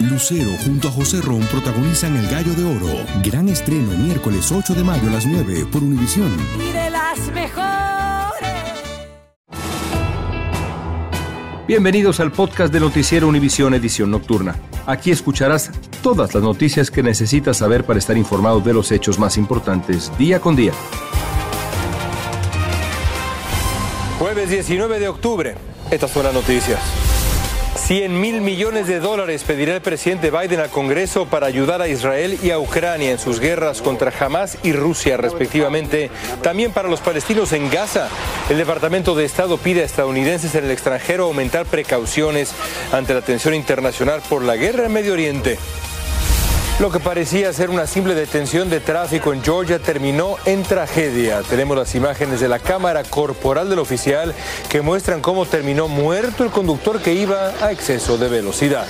Lucero 0.00 0.50
junto 0.64 0.88
a 0.88 0.90
José 0.90 1.20
Ron 1.20 1.42
protagonizan 1.42 2.16
El 2.16 2.26
Gallo 2.28 2.52
de 2.54 2.64
Oro. 2.64 3.04
Gran 3.22 3.48
estreno 3.48 3.92
miércoles 3.92 4.50
8 4.50 4.74
de 4.74 4.82
mayo 4.82 5.08
a 5.08 5.12
las 5.12 5.24
9 5.24 5.66
por 5.70 5.84
Univisión. 5.84 6.32
Y 6.58 6.72
de 6.72 6.90
las 6.90 7.18
mejores. 7.32 7.62
Bienvenidos 11.68 12.18
al 12.18 12.32
podcast 12.32 12.72
de 12.72 12.80
Noticiero 12.80 13.28
Univisión 13.28 13.72
Edición 13.72 14.10
Nocturna. 14.10 14.56
Aquí 14.84 15.12
escucharás 15.12 15.70
todas 16.02 16.34
las 16.34 16.42
noticias 16.42 16.90
que 16.90 17.04
necesitas 17.04 17.58
saber 17.58 17.84
para 17.84 18.00
estar 18.00 18.16
informado 18.16 18.58
de 18.58 18.74
los 18.74 18.90
hechos 18.90 19.20
más 19.20 19.38
importantes 19.38 20.10
día 20.18 20.40
con 20.40 20.56
día. 20.56 20.72
Jueves 24.18 24.50
19 24.50 24.98
de 24.98 25.08
octubre. 25.08 25.54
Estas 25.92 26.10
son 26.10 26.24
las 26.24 26.34
noticias. 26.34 27.03
100 27.86 28.18
mil 28.18 28.40
millones 28.40 28.86
de 28.86 28.98
dólares 28.98 29.44
pedirá 29.44 29.74
el 29.74 29.82
presidente 29.82 30.30
Biden 30.30 30.58
al 30.58 30.70
Congreso 30.70 31.26
para 31.26 31.46
ayudar 31.46 31.82
a 31.82 31.88
Israel 31.88 32.38
y 32.42 32.50
a 32.50 32.58
Ucrania 32.58 33.10
en 33.10 33.18
sus 33.18 33.40
guerras 33.40 33.82
contra 33.82 34.10
Hamas 34.18 34.56
y 34.62 34.72
Rusia, 34.72 35.18
respectivamente. 35.18 36.10
También 36.42 36.72
para 36.72 36.88
los 36.88 37.02
palestinos 37.02 37.52
en 37.52 37.68
Gaza. 37.68 38.08
El 38.48 38.56
Departamento 38.56 39.14
de 39.14 39.26
Estado 39.26 39.58
pide 39.58 39.82
a 39.82 39.84
estadounidenses 39.84 40.54
en 40.54 40.64
el 40.64 40.70
extranjero 40.70 41.24
aumentar 41.24 41.66
precauciones 41.66 42.54
ante 42.90 43.12
la 43.12 43.20
tensión 43.20 43.52
internacional 43.52 44.22
por 44.30 44.40
la 44.40 44.56
guerra 44.56 44.86
en 44.86 44.92
Medio 44.92 45.12
Oriente. 45.12 45.58
Lo 46.80 46.90
que 46.90 46.98
parecía 46.98 47.52
ser 47.52 47.70
una 47.70 47.86
simple 47.86 48.16
detención 48.16 48.68
de 48.68 48.80
tráfico 48.80 49.32
en 49.32 49.44
Georgia 49.44 49.78
terminó 49.78 50.36
en 50.44 50.64
tragedia. 50.64 51.40
Tenemos 51.42 51.76
las 51.76 51.94
imágenes 51.94 52.40
de 52.40 52.48
la 52.48 52.58
cámara 52.58 53.04
corporal 53.04 53.70
del 53.70 53.78
oficial 53.78 54.34
que 54.68 54.82
muestran 54.82 55.20
cómo 55.20 55.46
terminó 55.46 55.86
muerto 55.86 56.42
el 56.42 56.50
conductor 56.50 57.00
que 57.00 57.14
iba 57.14 57.52
a 57.64 57.70
exceso 57.70 58.18
de 58.18 58.28
velocidad. 58.28 58.88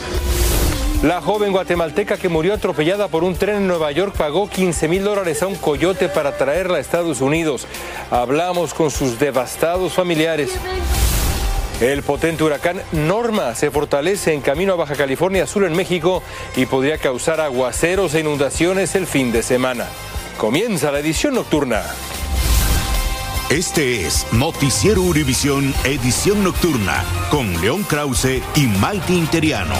La 1.02 1.20
joven 1.20 1.52
guatemalteca 1.52 2.16
que 2.16 2.30
murió 2.30 2.54
atropellada 2.54 3.08
por 3.08 3.22
un 3.22 3.36
tren 3.36 3.56
en 3.56 3.66
Nueva 3.68 3.92
York 3.92 4.14
pagó 4.16 4.48
15 4.48 4.88
mil 4.88 5.04
dólares 5.04 5.42
a 5.42 5.46
un 5.46 5.56
coyote 5.56 6.08
para 6.08 6.38
traerla 6.38 6.78
a 6.78 6.80
Estados 6.80 7.20
Unidos. 7.20 7.66
Hablamos 8.10 8.72
con 8.72 8.90
sus 8.90 9.18
devastados 9.18 9.92
familiares. 9.92 10.52
El 11.80 12.02
potente 12.02 12.44
huracán 12.44 12.80
Norma 12.92 13.54
se 13.54 13.70
fortalece 13.70 14.32
en 14.32 14.40
camino 14.40 14.74
a 14.74 14.76
Baja 14.76 14.94
California 14.94 15.46
Sur 15.46 15.64
en 15.64 15.74
México 15.74 16.22
y 16.56 16.66
podría 16.66 16.98
causar 16.98 17.40
aguaceros 17.40 18.14
e 18.14 18.20
inundaciones 18.20 18.94
el 18.94 19.06
fin 19.06 19.32
de 19.32 19.42
semana. 19.42 19.86
Comienza 20.38 20.92
la 20.92 21.00
edición 21.00 21.34
nocturna. 21.34 21.82
Este 23.50 24.06
es 24.06 24.26
Noticiero 24.32 25.02
Univisión 25.02 25.74
Edición 25.84 26.42
Nocturna 26.44 27.04
con 27.30 27.60
León 27.60 27.82
Krause 27.84 28.40
y 28.54 28.66
Maite 28.80 29.12
Interiano. 29.12 29.74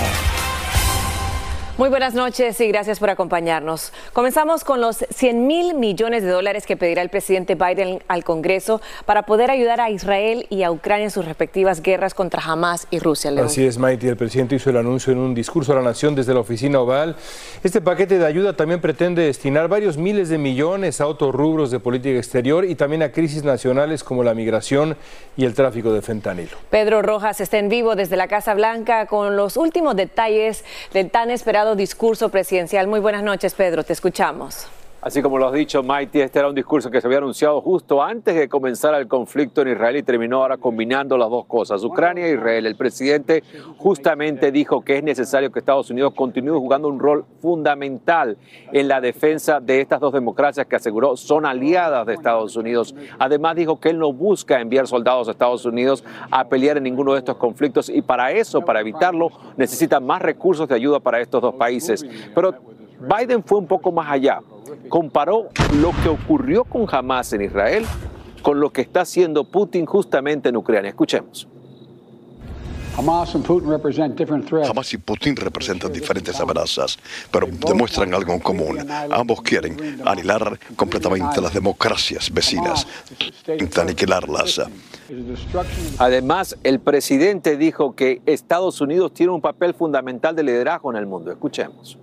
Muy 1.77 1.89
buenas 1.89 2.15
noches 2.15 2.61
y 2.61 2.69
gracias 2.69 3.01
por 3.01 3.11
acompañarnos. 3.11 3.93
Comenzamos 4.13 4.63
con 4.63 4.81
los 4.81 5.05
100 5.13 5.45
mil 5.45 5.75
millones 5.75 6.23
de 6.23 6.29
dólares 6.31 6.67
que 6.67 6.77
pedirá 6.77 7.03
el 7.03 7.09
presidente 7.09 7.57
Biden 7.57 8.01
al 8.07 8.23
Congreso 8.23 8.81
para 9.07 9.25
poder 9.25 9.51
ayudar 9.51 9.81
a 9.81 9.91
Israel 9.91 10.47
y 10.51 10.63
a 10.63 10.71
Ucrania 10.71 11.07
en 11.07 11.11
sus 11.11 11.25
respectivas 11.25 11.83
guerras 11.83 12.15
contra 12.15 12.41
Hamas 12.45 12.87
y 12.93 13.01
Rusia. 13.01 13.33
Así 13.45 13.67
es, 13.67 13.77
Maite. 13.77 14.09
El 14.09 14.17
presidente 14.17 14.55
hizo 14.55 14.71
el 14.71 14.77
anuncio 14.77 15.13
en 15.13 15.19
un 15.19 15.35
discurso 15.35 15.73
a 15.73 15.75
la 15.75 15.83
nación 15.83 16.15
desde 16.15 16.33
la 16.33 16.39
oficina 16.39 16.79
oval. 16.79 17.17
Este 17.65 17.81
paquete 17.81 18.21
de 18.21 18.27
ayuda 18.27 18.53
también 18.53 18.81
pretende 18.81 19.23
destinar 19.23 19.67
varios 19.67 19.97
miles 19.97 20.29
de 20.29 20.39
millones 20.39 21.01
a 21.01 21.09
otros 21.09 21.35
rubros 21.35 21.73
de 21.73 21.81
política 21.81 22.17
exterior 22.17 22.65
y 22.65 22.77
también 22.77 23.03
a 23.03 23.11
crisis 23.11 23.43
nacionales 23.43 24.05
como 24.05 24.23
la 24.23 24.33
migración 24.33 24.97
y 25.37 25.45
el 25.45 25.55
tráfico 25.55 25.93
de 25.93 26.03
fentanilo. 26.03 26.57
Pedro 26.71 27.03
Rojas 27.03 27.41
está 27.41 27.59
en 27.59 27.69
vivo 27.69 27.97
desde 27.97 28.17
la 28.17 28.29
Casa 28.29 28.55
Blanca 28.55 29.07
con 29.07 29.35
los 29.35 29.57
últimos 29.57 29.97
detalles 29.97 30.65
del 30.93 31.11
tan 31.11 31.33
esperado 31.33 31.64
discurso 31.75 32.29
presidencial. 32.29 32.87
Muy 32.87 33.01
buenas 33.01 33.23
noches, 33.23 33.55
Pedro, 33.55 33.83
te 33.83 33.95
escuchamos. 33.95 34.69
Así 35.05 35.21
como 35.21 35.37
lo 35.37 35.49
has 35.49 35.53
dicho, 35.53 35.83
Maite, 35.83 36.23
este 36.23 36.39
era 36.39 36.49
un 36.49 36.55
discurso 36.55 36.91
que 36.91 36.99
se 36.99 37.07
había 37.07 37.19
anunciado 37.19 37.61
justo 37.61 38.03
antes 38.03 38.35
de 38.35 38.49
comenzar 38.49 38.95
el 38.95 39.07
conflicto 39.07 39.61
en 39.61 39.69
Israel 39.69 39.99
y 39.99 40.03
terminó 40.03 40.41
ahora 40.41 40.57
combinando 40.57 41.19
las 41.19 41.29
dos 41.29 41.45
cosas, 41.45 41.85
Ucrania 41.85 42.27
e 42.27 42.33
Israel. 42.33 42.65
El 42.65 42.75
presidente 42.75 43.45
justamente 43.77 44.51
dijo 44.51 44.81
que 44.81 44.97
es 44.97 45.05
necesario 45.05 45.53
que 45.53 45.59
Estados 45.59 45.91
Unidos 45.91 46.15
continúe 46.15 46.59
jugando 46.59 46.89
un 46.89 46.99
rol 46.99 47.27
fundamental 47.43 48.39
en 48.73 48.89
la 48.89 49.03
defensa 49.03 49.61
de 49.61 49.83
estas 49.83 50.01
dos 50.01 50.15
democracias 50.15 50.67
que 50.67 50.77
aseguró 50.77 51.19
son 51.19 51.45
aliadas 51.45 52.07
de 52.07 52.15
Estados 52.15 52.57
Unidos. 52.57 52.95
Además 53.19 53.57
dijo 53.57 53.79
que 53.79 53.91
él 53.91 53.99
no 53.99 54.11
busca 54.11 54.59
enviar 54.59 54.87
soldados 54.87 55.29
a 55.29 55.33
Estados 55.33 55.67
Unidos 55.67 56.03
a 56.31 56.49
pelear 56.49 56.79
en 56.79 56.85
ninguno 56.85 57.13
de 57.13 57.19
estos 57.19 57.37
conflictos 57.37 57.91
y 57.91 58.01
para 58.01 58.33
eso, 58.33 58.63
para 58.63 58.81
evitarlo, 58.81 59.29
necesita 59.59 60.01
más 60.01 60.23
recursos 60.23 60.67
de 60.67 60.77
ayuda 60.77 60.99
para 60.99 61.21
estos 61.21 61.43
dos 61.43 61.57
países. 61.57 62.07
Pero 62.35 62.55
Biden 63.07 63.43
fue 63.45 63.59
un 63.59 63.67
poco 63.67 63.93
más 63.93 64.11
allá 64.11 64.41
comparó 64.89 65.49
lo 65.81 65.93
que 66.03 66.09
ocurrió 66.09 66.65
con 66.65 66.87
Hamas 66.91 67.33
en 67.33 67.43
Israel 67.43 67.85
con 68.43 68.61
lo 68.61 68.71
que 68.71 68.83
está 68.83 69.03
haciendo 69.03 69.45
Putin 69.45 69.87
justamente 69.87 70.51
en 70.51 70.57
Ucrania. 70.57 70.91
Escuchemos. 70.91 71.49
Hamas 72.97 73.35
y 74.93 74.99
Putin 74.99 75.35
representan 75.35 75.91
diferentes 75.91 76.39
amenazas, 76.39 76.97
pero 77.31 77.49
demuestran 77.49 78.15
algo 78.15 78.35
en 78.35 78.39
común. 78.39 78.87
Ambos 79.11 79.43
quieren 79.43 80.01
aniquilar 80.05 80.61
completamente 80.77 81.41
las 81.41 81.55
democracias 81.55 82.33
vecinas, 82.33 82.87
aniquilarlas. 83.81 84.61
Además, 85.99 86.57
el 86.63 86.79
presidente 86.79 87.57
dijo 87.57 87.97
que 87.97 88.23
Estados 88.27 88.81
Unidos 88.81 89.13
tiene 89.13 89.33
un 89.33 89.41
papel 89.41 89.75
fundamental 89.75 90.37
de 90.37 90.45
liderazgo 90.45 90.93
en 90.93 90.99
el 90.99 91.07
mundo. 91.07 91.33
Escuchemos. 91.33 91.99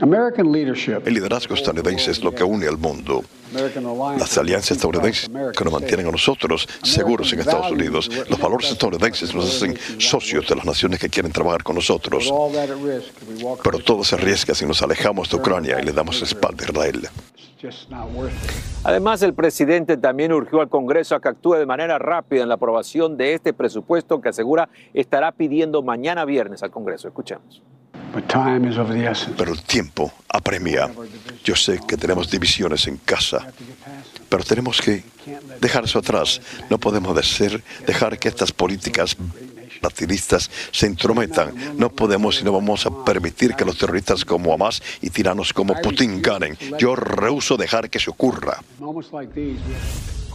El 0.00 1.14
liderazgo 1.14 1.54
estadounidense 1.54 2.10
es 2.10 2.22
lo 2.22 2.34
que 2.34 2.42
une 2.42 2.66
al 2.66 2.78
mundo. 2.78 3.22
Las 4.18 4.38
alianzas 4.38 4.72
estadounidenses 4.72 5.28
que 5.28 5.64
nos 5.64 5.72
mantienen 5.72 6.06
a 6.06 6.10
nosotros 6.10 6.66
seguros 6.82 7.32
en 7.32 7.40
Estados 7.40 7.70
Unidos. 7.70 8.10
Los 8.28 8.40
valores 8.40 8.70
estadounidenses 8.70 9.34
nos 9.34 9.56
hacen 9.56 9.76
socios 9.98 10.48
de 10.48 10.56
las 10.56 10.64
naciones 10.64 10.98
que 10.98 11.08
quieren 11.08 11.32
trabajar 11.32 11.62
con 11.62 11.76
nosotros. 11.76 12.32
Pero 13.62 13.78
todo 13.80 14.04
se 14.04 14.14
arriesga 14.14 14.54
si 14.54 14.64
nos 14.64 14.80
alejamos 14.82 15.28
de 15.30 15.36
Ucrania 15.36 15.80
y 15.80 15.84
le 15.84 15.92
damos 15.92 16.22
espalda 16.22 16.64
a 16.64 16.70
Israel. 16.70 17.08
Además, 18.84 19.22
el 19.22 19.34
presidente 19.34 19.96
también 19.96 20.32
urgió 20.32 20.60
al 20.60 20.68
Congreso 20.68 21.14
a 21.14 21.20
que 21.20 21.28
actúe 21.28 21.54
de 21.54 21.66
manera 21.66 21.98
rápida 21.98 22.42
en 22.42 22.48
la 22.48 22.54
aprobación 22.54 23.16
de 23.16 23.34
este 23.34 23.52
presupuesto 23.52 24.20
que 24.20 24.30
asegura 24.30 24.68
estará 24.94 25.30
pidiendo 25.32 25.82
mañana 25.82 26.24
viernes 26.24 26.62
al 26.62 26.70
Congreso. 26.70 27.08
Escuchemos. 27.08 27.62
Pero 29.36 29.52
el 29.52 29.62
tiempo 29.62 30.12
apremia. 30.28 30.90
Yo 31.44 31.56
sé 31.56 31.80
que 31.86 31.96
tenemos 31.96 32.30
divisiones 32.30 32.86
en 32.86 32.98
casa, 32.98 33.52
pero 34.28 34.44
tenemos 34.44 34.80
que 34.80 35.04
dejar 35.60 35.84
eso 35.84 35.98
atrás. 35.98 36.40
No 36.70 36.78
podemos 36.78 37.14
dejar 37.86 38.18
que 38.18 38.28
estas 38.28 38.52
políticas 38.52 39.16
partidistas 39.80 40.50
se 40.70 40.86
intrometan. 40.86 41.76
No 41.76 41.90
podemos 41.90 42.40
y 42.40 42.44
no 42.44 42.52
vamos 42.52 42.86
a 42.86 43.04
permitir 43.04 43.54
que 43.54 43.64
los 43.64 43.76
terroristas 43.76 44.24
como 44.24 44.54
Hamas 44.54 44.82
y 45.02 45.10
tiranos 45.10 45.52
como 45.52 45.74
Putin 45.82 46.22
ganen. 46.22 46.56
Yo 46.78 46.94
rehuso 46.96 47.56
dejar 47.56 47.90
que 47.90 47.98
se 47.98 48.10
ocurra. 48.10 48.62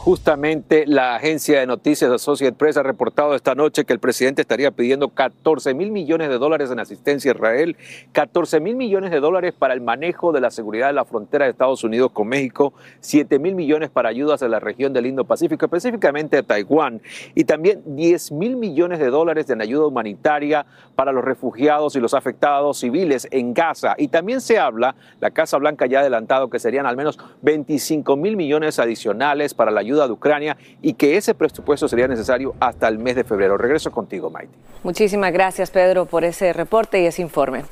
Justamente 0.08 0.86
la 0.88 1.18
agencia 1.18 1.60
de 1.60 1.68
noticias 1.68 2.10
Associated 2.10 2.56
Press 2.56 2.78
ha 2.78 2.84
reportado 2.84 3.36
esta 3.36 3.56
noche 3.56 3.84
que 3.84 3.92
el 3.92 4.00
presidente 4.00 4.42
estaría 4.42 4.72
pidiendo 4.72 5.10
14 5.10 5.74
mil 5.74 5.92
millones 5.92 6.30
de 6.30 6.38
dólares 6.38 6.72
en 6.72 6.80
asistencia 6.80 7.30
a 7.30 7.36
Israel, 7.36 7.76
14 8.14 8.62
mil 8.62 8.78
millones 8.78 9.12
de 9.12 9.20
dólares 9.20 9.54
para 9.60 9.74
el 9.74 9.82
manejo 9.82 10.32
de 10.32 10.40
la 10.40 10.50
seguridad 10.50 10.88
de 10.88 10.94
la 10.94 11.04
frontera 11.04 11.44
de 11.44 11.52
Estados 11.52 11.84
Unidos 11.84 12.12
con 12.14 12.30
México, 12.30 12.72
7 13.02 13.38
mil 13.38 13.54
millones 13.54 13.90
para 13.90 14.08
ayudas 14.08 14.42
a 14.42 14.48
la 14.48 14.62
región 14.62 14.94
del 14.94 15.08
Indo-Pacífico, 15.08 15.66
específicamente 15.66 16.38
a 16.38 16.44
Taiwán, 16.44 17.02
y 17.36 17.44
también 17.44 17.82
10 17.86 18.32
mil 18.32 18.56
millones 18.56 19.00
de 19.00 19.10
dólares 19.10 19.50
en 19.50 19.62
ayuda 19.62 19.88
humanitaria 19.88 20.66
para 20.96 21.12
los 21.12 21.26
refugiados 21.26 21.98
y 21.98 22.00
los 22.00 22.14
afectados 22.14 22.80
civiles 22.80 23.28
en 23.30 23.54
Gaza. 23.54 23.94
Y 23.98 24.08
también 24.08 24.40
se 24.40 24.58
habla, 24.58 24.96
la 25.20 25.32
Casa 25.32 25.58
Blanca 25.58 25.86
ya 25.86 25.98
ha 25.98 26.02
adelantado 26.02 26.50
que 26.50 26.60
serían 26.60 26.86
al 26.86 26.96
menos 26.96 27.20
25 27.42 28.16
mil 28.16 28.38
millones 28.38 28.80
adicionales 28.80 29.54
para 29.54 29.70
la 29.70 29.82
ayuda 29.82 29.97
de 30.06 30.14
Ucrania 30.14 30.58
y 30.82 30.94
que 30.94 31.18
ese 31.18 31.34
presupuesto 31.34 31.88
sería 31.88 32.08
necesario 32.08 32.54
hasta 32.60 32.88
el 32.88 33.00
mes 33.00 33.16
de 33.16 33.24
febrero. 33.24 33.58
Regreso 33.58 33.92
contigo, 33.92 34.30
Maite. 34.30 34.54
Muchísimas 34.84 35.32
gracias, 35.32 35.72
Pedro, 35.72 36.06
por 36.06 36.24
ese 36.24 36.54
reporte 36.54 37.02
y 37.02 37.06
ese 37.06 37.22
informe. 37.22 37.64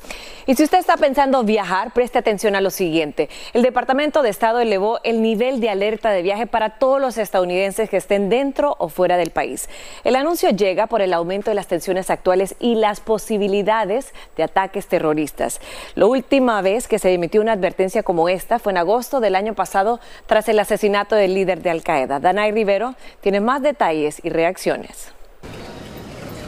Y 0.46 0.54
si 0.54 0.62
usted 0.62 0.78
está 0.78 0.96
pensando 0.96 1.42
viajar, 1.42 1.92
preste 1.92 2.18
atención 2.18 2.54
a 2.54 2.60
lo 2.60 2.70
siguiente. 2.70 3.28
El 3.52 3.62
Departamento 3.62 4.22
de 4.22 4.30
Estado 4.30 4.60
elevó 4.60 5.00
el 5.02 5.20
nivel 5.22 5.60
de 5.60 5.70
alerta 5.70 6.10
de 6.10 6.22
viaje 6.22 6.46
para 6.46 6.78
todos 6.78 7.00
los 7.00 7.18
estadounidenses 7.18 7.90
que 7.90 7.96
estén 7.96 8.28
dentro 8.28 8.76
o 8.78 8.88
fuera 8.88 9.16
del 9.16 9.30
país. 9.30 9.68
El 10.04 10.14
anuncio 10.14 10.50
llega 10.50 10.86
por 10.86 11.02
el 11.02 11.12
aumento 11.12 11.50
de 11.50 11.56
las 11.56 11.66
tensiones 11.66 12.10
actuales 12.10 12.54
y 12.60 12.76
las 12.76 13.00
posibilidades 13.00 14.14
de 14.36 14.44
ataques 14.44 14.86
terroristas. 14.86 15.60
La 15.94 16.06
última 16.06 16.62
vez 16.62 16.86
que 16.86 16.98
se 16.98 17.12
emitió 17.12 17.40
una 17.40 17.52
advertencia 17.52 18.02
como 18.02 18.28
esta 18.28 18.58
fue 18.58 18.72
en 18.72 18.78
agosto 18.78 19.20
del 19.20 19.34
año 19.34 19.54
pasado 19.54 20.00
tras 20.26 20.48
el 20.48 20.58
asesinato 20.58 21.16
del 21.16 21.34
líder 21.34 21.62
de 21.62 21.70
Al 21.70 21.82
Qaeda. 21.82 22.15
Danay 22.20 22.52
Rivero 22.52 22.94
tiene 23.20 23.40
más 23.40 23.62
detalles 23.62 24.20
y 24.22 24.30
reacciones. 24.30 25.12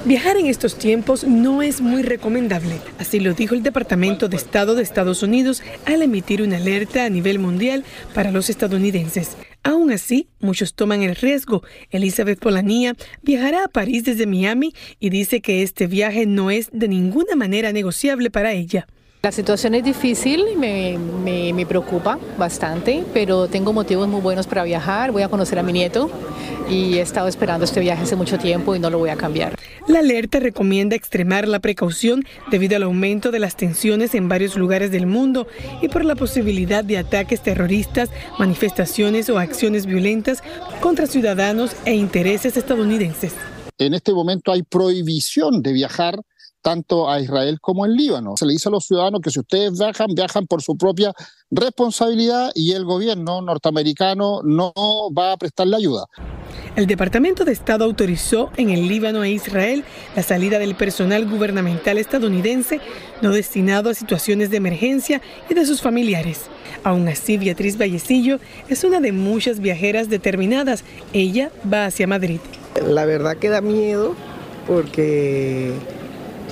Viajar 0.04 0.36
en 0.36 0.46
estos 0.46 0.78
tiempos 0.78 1.24
no 1.24 1.60
es 1.60 1.80
muy 1.80 2.02
recomendable, 2.02 2.76
así 2.98 3.18
lo 3.18 3.34
dijo 3.34 3.54
el 3.54 3.62
Departamento 3.62 4.28
de 4.28 4.36
Estado 4.36 4.74
de 4.74 4.82
Estados 4.82 5.22
Unidos 5.22 5.62
al 5.86 6.02
emitir 6.02 6.40
una 6.40 6.56
alerta 6.56 7.04
a 7.04 7.10
nivel 7.10 7.40
mundial 7.40 7.84
para 8.14 8.30
los 8.30 8.48
estadounidenses. 8.48 9.36
Aún 9.64 9.90
así, 9.90 10.28
muchos 10.40 10.74
toman 10.74 11.02
el 11.02 11.16
riesgo. 11.16 11.62
Elizabeth 11.90 12.38
Polanía 12.38 12.94
viajará 13.22 13.64
a 13.64 13.68
París 13.68 14.04
desde 14.04 14.26
Miami 14.26 14.72
y 15.00 15.10
dice 15.10 15.40
que 15.42 15.62
este 15.62 15.86
viaje 15.88 16.26
no 16.26 16.50
es 16.50 16.70
de 16.72 16.88
ninguna 16.88 17.34
manera 17.34 17.72
negociable 17.72 18.30
para 18.30 18.52
ella. 18.52 18.86
La 19.20 19.32
situación 19.32 19.74
es 19.74 19.82
difícil, 19.82 20.56
me, 20.56 20.96
me, 20.96 21.52
me, 21.52 21.66
preocupa 21.66 22.20
bastante, 22.38 23.02
pero 23.12 23.48
tengo 23.48 23.72
motivos 23.72 24.06
muy 24.06 24.20
buenos 24.20 24.46
para 24.46 24.62
viajar. 24.62 25.10
Voy 25.10 25.22
a 25.22 25.28
conocer 25.28 25.58
a 25.58 25.64
mi 25.64 25.72
nieto 25.72 26.08
y 26.70 26.98
he 26.98 27.00
estado 27.00 27.26
esperando 27.26 27.64
este 27.64 27.80
viaje 27.80 28.04
hace 28.04 28.14
mucho 28.14 28.38
tiempo 28.38 28.76
y 28.76 28.78
no 28.78 28.90
lo 28.90 28.98
voy 28.98 29.10
a 29.10 29.16
cambiar. 29.16 29.56
La 29.88 29.98
alerta 29.98 30.38
recomienda 30.38 30.94
extremar 30.94 31.48
la 31.48 31.58
precaución 31.58 32.24
debido 32.52 32.76
al 32.76 32.84
aumento 32.84 33.32
de 33.32 33.40
las 33.40 33.56
tensiones 33.56 34.14
en 34.14 34.28
varios 34.28 34.54
lugares 34.54 34.92
del 34.92 35.06
mundo 35.06 35.48
y 35.82 35.88
por 35.88 36.04
la 36.04 36.14
posibilidad 36.14 36.84
de 36.84 36.98
ataques 36.98 37.42
terroristas, 37.42 38.10
manifestaciones 38.38 39.28
o 39.30 39.38
acciones 39.40 39.86
violentas 39.86 40.44
contra 40.80 41.08
ciudadanos 41.08 41.74
e 41.84 41.94
intereses 41.94 42.56
estadounidenses. 42.56 43.32
En 43.78 43.94
este 43.94 44.12
momento 44.12 44.52
hay 44.52 44.62
prohibición 44.62 45.60
de 45.62 45.72
viajar 45.72 46.20
tanto 46.68 47.08
a 47.08 47.18
Israel 47.18 47.58
como 47.62 47.84
al 47.84 47.96
Líbano. 47.96 48.34
Se 48.36 48.44
le 48.44 48.52
dice 48.52 48.68
a 48.68 48.72
los 48.72 48.84
ciudadanos 48.84 49.22
que 49.22 49.30
si 49.30 49.40
ustedes 49.40 49.78
viajan, 49.78 50.08
viajan 50.14 50.46
por 50.46 50.60
su 50.60 50.76
propia 50.76 51.14
responsabilidad 51.50 52.50
y 52.54 52.72
el 52.72 52.84
gobierno 52.84 53.40
norteamericano 53.40 54.42
no 54.44 54.74
va 55.16 55.32
a 55.32 55.38
prestarle 55.38 55.76
ayuda. 55.76 56.04
El 56.76 56.86
Departamento 56.86 57.46
de 57.46 57.52
Estado 57.52 57.86
autorizó 57.86 58.50
en 58.58 58.68
el 58.68 58.86
Líbano 58.86 59.24
e 59.24 59.30
Israel 59.30 59.82
la 60.14 60.22
salida 60.22 60.58
del 60.58 60.74
personal 60.74 61.26
gubernamental 61.26 61.96
estadounidense 61.96 62.82
no 63.22 63.30
destinado 63.30 63.88
a 63.88 63.94
situaciones 63.94 64.50
de 64.50 64.58
emergencia 64.58 65.22
y 65.48 65.54
de 65.54 65.64
sus 65.64 65.80
familiares. 65.80 66.50
Aún 66.84 67.08
así, 67.08 67.38
Beatriz 67.38 67.78
Vallecillo 67.78 68.40
es 68.68 68.84
una 68.84 69.00
de 69.00 69.12
muchas 69.12 69.60
viajeras 69.60 70.10
determinadas. 70.10 70.84
Ella 71.14 71.50
va 71.72 71.86
hacia 71.86 72.06
Madrid. 72.06 72.40
La 72.86 73.06
verdad 73.06 73.38
que 73.38 73.48
da 73.48 73.62
miedo 73.62 74.14
porque 74.66 75.72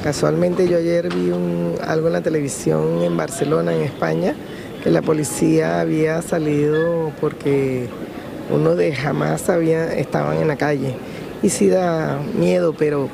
Casualmente 0.02 0.68
yo 0.68 0.78
ayer 0.78 1.08
vi 1.12 1.32
algo 1.86 2.06
en 2.06 2.12
la 2.12 2.20
televisión 2.20 3.02
en 3.02 3.16
Barcelona, 3.16 3.74
en 3.74 3.82
España, 3.82 4.34
que 4.82 4.90
la 4.90 5.02
policía 5.02 5.80
había 5.80 6.22
salido 6.22 7.12
porque 7.20 7.88
uno 8.50 8.74
de 8.76 8.94
jamás 8.94 9.48
había, 9.48 9.92
estaban 9.94 10.38
en 10.38 10.48
la 10.48 10.56
calle. 10.56 10.94
Y 11.42 11.48
sí 11.48 11.68
da 11.68 12.20
miedo, 12.38 12.74
pero 12.76 13.08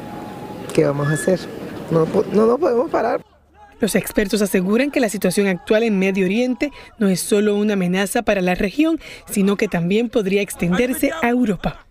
¿qué 0.75 0.85
vamos 0.85 1.09
a 1.09 1.15
hacer? 1.15 1.41
No, 1.91 2.07
no 2.33 2.47
nos 2.47 2.59
podemos 2.59 2.91
parar. 2.91 3.23
Los 3.81 3.97
expertos 3.97 4.43
aseguran 4.43 4.93
que 4.93 5.01
la 5.01 5.09
situación 5.09 5.49
actual 5.49 5.83
en 5.83 5.99
Medio 5.99 6.25
Oriente 6.25 6.71
no 6.99 7.09
es 7.09 7.21
solo 7.21 7.57
una 7.57 7.73
amenaza 7.73 8.23
para 8.23 8.41
la 8.41 8.55
región, 8.55 9.01
sino 9.29 9.57
que 9.57 9.67
también 9.67 10.09
podría 10.09 10.41
extenderse 10.41 11.11
a 11.21 11.29
Europa. 11.29 11.85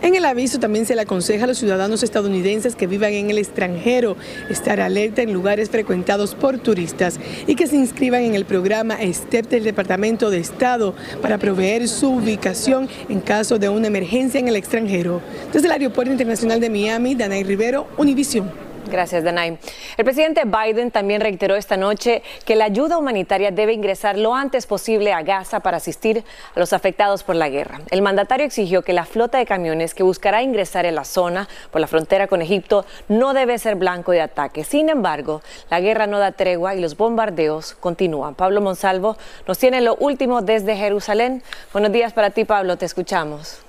En 0.00 0.14
el 0.14 0.24
aviso 0.24 0.60
también 0.60 0.86
se 0.86 0.94
le 0.94 1.02
aconseja 1.02 1.44
a 1.44 1.46
los 1.48 1.58
ciudadanos 1.58 2.02
estadounidenses 2.02 2.76
que 2.76 2.86
vivan 2.86 3.12
en 3.14 3.30
el 3.30 3.38
extranjero 3.38 4.16
estar 4.48 4.80
alerta 4.80 5.22
en 5.22 5.32
lugares 5.32 5.70
frecuentados 5.70 6.34
por 6.34 6.58
turistas 6.58 7.18
y 7.46 7.56
que 7.56 7.66
se 7.66 7.76
inscriban 7.76 8.22
en 8.22 8.34
el 8.34 8.44
programa 8.44 8.98
STEP 9.00 9.48
del 9.48 9.64
Departamento 9.64 10.30
de 10.30 10.38
Estado 10.38 10.94
para 11.20 11.38
proveer 11.38 11.88
su 11.88 12.10
ubicación 12.10 12.88
en 13.08 13.20
caso 13.20 13.58
de 13.58 13.68
una 13.68 13.88
emergencia 13.88 14.38
en 14.38 14.48
el 14.48 14.56
extranjero. 14.56 15.20
Desde 15.52 15.66
el 15.66 15.72
Aeropuerto 15.72 16.12
Internacional 16.12 16.60
de 16.60 16.70
Miami, 16.70 17.14
Danay 17.14 17.42
Rivero, 17.42 17.88
Univision. 17.96 18.67
Gracias, 18.90 19.22
Danay. 19.22 19.58
El 19.96 20.04
presidente 20.04 20.42
Biden 20.44 20.90
también 20.90 21.20
reiteró 21.20 21.56
esta 21.56 21.76
noche 21.76 22.22
que 22.44 22.56
la 22.56 22.64
ayuda 22.64 22.98
humanitaria 22.98 23.50
debe 23.50 23.74
ingresar 23.74 24.18
lo 24.18 24.34
antes 24.34 24.66
posible 24.66 25.12
a 25.12 25.22
Gaza 25.22 25.60
para 25.60 25.76
asistir 25.76 26.24
a 26.54 26.58
los 26.58 26.72
afectados 26.72 27.22
por 27.22 27.36
la 27.36 27.48
guerra. 27.48 27.80
El 27.90 28.02
mandatario 28.02 28.46
exigió 28.46 28.82
que 28.82 28.92
la 28.92 29.04
flota 29.04 29.38
de 29.38 29.46
camiones 29.46 29.94
que 29.94 30.02
buscará 30.02 30.42
ingresar 30.42 30.86
en 30.86 30.94
la 30.94 31.04
zona 31.04 31.48
por 31.70 31.80
la 31.80 31.86
frontera 31.86 32.26
con 32.26 32.40
Egipto 32.40 32.86
no 33.08 33.34
debe 33.34 33.58
ser 33.58 33.76
blanco 33.76 34.12
de 34.12 34.22
ataque. 34.22 34.64
Sin 34.64 34.88
embargo, 34.88 35.42
la 35.70 35.80
guerra 35.80 36.06
no 36.06 36.18
da 36.18 36.32
tregua 36.32 36.74
y 36.74 36.80
los 36.80 36.96
bombardeos 36.96 37.74
continúan. 37.74 38.34
Pablo 38.34 38.60
Monsalvo 38.60 39.16
nos 39.46 39.58
tiene 39.58 39.80
lo 39.80 39.96
último 39.96 40.40
desde 40.42 40.76
Jerusalén. 40.76 41.42
Buenos 41.72 41.92
días 41.92 42.12
para 42.12 42.30
ti, 42.30 42.44
Pablo. 42.44 42.76
Te 42.78 42.86
escuchamos. 42.86 43.67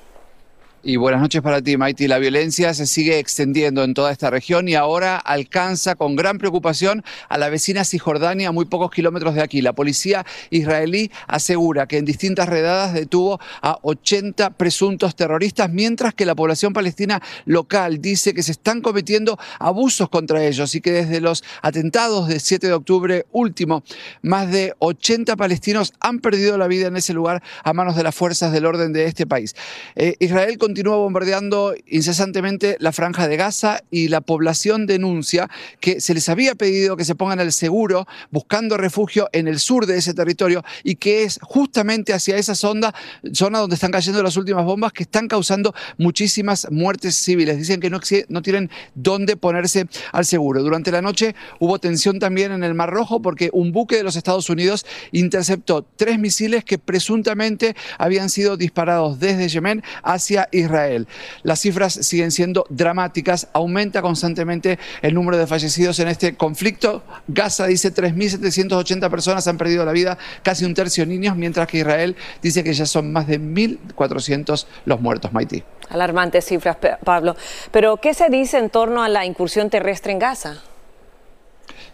Y 0.81 0.95
buenas 0.95 1.19
noches 1.19 1.41
para 1.41 1.61
ti, 1.61 1.75
Maiti. 1.75 2.07
La 2.07 2.19
violencia 2.19 2.73
se 2.73 2.87
sigue 2.87 3.19
extendiendo 3.19 3.83
en 3.83 3.93
toda 3.93 4.13
esta 4.13 4.29
región 4.29 4.69
y 4.69 4.75
ahora 4.75 5.17
alcanza 5.17 5.95
con 5.95 6.15
gran 6.15 6.37
preocupación 6.37 7.03
a 7.27 7.37
la 7.37 7.49
vecina 7.49 7.83
Cisjordania, 7.83 8.47
a 8.47 8.51
muy 8.53 8.63
pocos 8.63 8.89
kilómetros 8.89 9.35
de 9.35 9.41
aquí. 9.41 9.61
La 9.61 9.73
policía 9.73 10.25
israelí 10.51 11.11
asegura 11.27 11.85
que 11.85 11.97
en 11.97 12.05
distintas 12.05 12.47
redadas 12.47 12.93
detuvo 12.93 13.41
a 13.61 13.77
80 13.81 14.51
presuntos 14.51 15.17
terroristas, 15.17 15.69
mientras 15.69 16.13
que 16.13 16.25
la 16.25 16.33
población 16.33 16.71
palestina 16.71 17.21
local 17.43 18.01
dice 18.01 18.33
que 18.33 18.41
se 18.41 18.53
están 18.53 18.79
cometiendo 18.79 19.37
abusos 19.59 20.07
contra 20.07 20.45
ellos 20.45 20.75
y 20.75 20.79
que 20.79 20.93
desde 20.93 21.19
los 21.19 21.43
atentados 21.61 22.29
del 22.29 22.39
7 22.39 22.67
de 22.67 22.73
octubre 22.73 23.25
último, 23.33 23.83
más 24.21 24.49
de 24.49 24.73
80 24.79 25.35
palestinos 25.35 25.91
han 25.99 26.19
perdido 26.19 26.57
la 26.57 26.67
vida 26.67 26.87
en 26.87 26.95
ese 26.95 27.11
lugar 27.11 27.43
a 27.65 27.73
manos 27.73 27.97
de 27.97 28.03
las 28.03 28.15
fuerzas 28.15 28.53
del 28.53 28.65
orden 28.65 28.93
de 28.93 29.03
este 29.03 29.27
país. 29.27 29.57
Eh, 29.97 30.15
Israel 30.19 30.57
continúa 30.69 30.98
bombardeando 30.98 31.74
incesantemente 31.88 32.77
la 32.80 32.92
franja 32.92 33.27
de 33.27 33.38
Gaza 33.38 33.81
y 33.89 34.07
la 34.07 34.21
población 34.21 34.86
denuncia 34.86 35.50
que 35.80 36.00
se 36.00 36.13
les 36.13 36.30
había 36.30 36.54
pedido 36.54 36.95
que 36.95 37.06
se 37.06 37.16
pongan 37.16 37.39
al 37.39 37.51
seguro 37.51 38.07
buscando 38.30 38.77
refugio 38.77 39.30
en 39.31 39.48
el 39.48 39.60
sur 39.60 39.88
de 39.88 39.98
ese 39.98 40.13
territorio 40.13 40.63
y 40.83 40.98
que 40.98 41.24
es 41.24 41.39
justamente 41.42 42.13
hacia 42.13 42.38
esa 42.38 42.54
zona, 42.54 42.94
zona 43.33 43.57
donde 43.57 43.74
están 43.74 43.89
cayendo 43.89 44.21
las 44.21 44.38
últimas 44.38 44.63
bombas 44.63 44.94
que 44.94 45.01
están 45.01 45.27
causando 45.27 45.74
muchísimas 45.98 46.68
muertes 46.69 47.16
civiles. 47.16 47.57
Dicen 47.57 47.80
que 47.80 47.89
no, 47.89 48.42
tienen 48.44 48.69
dónde 48.94 49.38
ponerse 49.38 49.88
al 50.12 50.27
seguro. 50.27 50.62
Durante 50.62 50.92
la 50.92 51.01
noche 51.01 51.33
hubo 51.57 51.80
tensión 51.80 52.19
también 52.19 52.51
en 52.51 52.63
el 52.63 52.75
Mar 52.75 52.92
Rojo 52.92 53.24
porque 53.24 53.50
un 53.54 53.71
buque 53.71 53.95
de 53.95 54.04
los 54.04 54.16
Estados 54.16 54.51
Unidos 54.51 54.86
interceptó 55.12 55.83
tres 55.95 56.19
misiles 56.19 56.63
que 56.63 56.77
presuntamente 56.77 57.75
habían 57.98 58.30
sido 58.30 58.56
disparados 58.56 59.19
desde 59.19 59.50
Yemen 59.50 59.81
hacia 60.04 60.48
Israel. 60.59 61.07
Las 61.44 61.59
cifras 61.61 61.94
siguen 61.94 62.31
siendo 62.31 62.65
dramáticas, 62.69 63.47
aumenta 63.53 64.01
constantemente 64.01 64.79
el 65.01 65.13
número 65.13 65.38
de 65.38 65.47
fallecidos 65.47 66.00
en 66.00 66.07
este 66.07 66.35
conflicto. 66.35 67.03
Gaza 67.27 67.67
dice 67.67 67.94
3.780 67.94 69.09
personas 69.09 69.47
han 69.47 69.57
perdido 69.57 69.85
la 69.85 69.92
vida, 69.92 70.18
casi 70.44 70.66
un 70.66 70.73
tercio 70.73 71.06
niños, 71.06 71.35
mientras 71.35 71.68
que 71.68 71.80
Israel 71.80 72.16
dice 72.42 72.63
que 72.63 72.73
ya 72.73 72.85
son 72.85 73.11
más 73.11 73.28
de 73.28 73.39
1.400 73.39 74.66
los 74.85 75.01
muertos. 75.01 75.33
Maití. 75.33 75.63
Alarmantes 75.89 76.45
cifras, 76.45 76.78
Pablo. 77.04 77.35
Pero, 77.71 77.97
¿qué 77.97 78.13
se 78.13 78.30
dice 78.30 78.57
en 78.57 78.69
torno 78.69 79.04
a 79.04 79.09
la 79.09 79.25
incursión 79.25 79.69
terrestre 79.69 80.11
en 80.11 80.19
Gaza? 80.19 80.61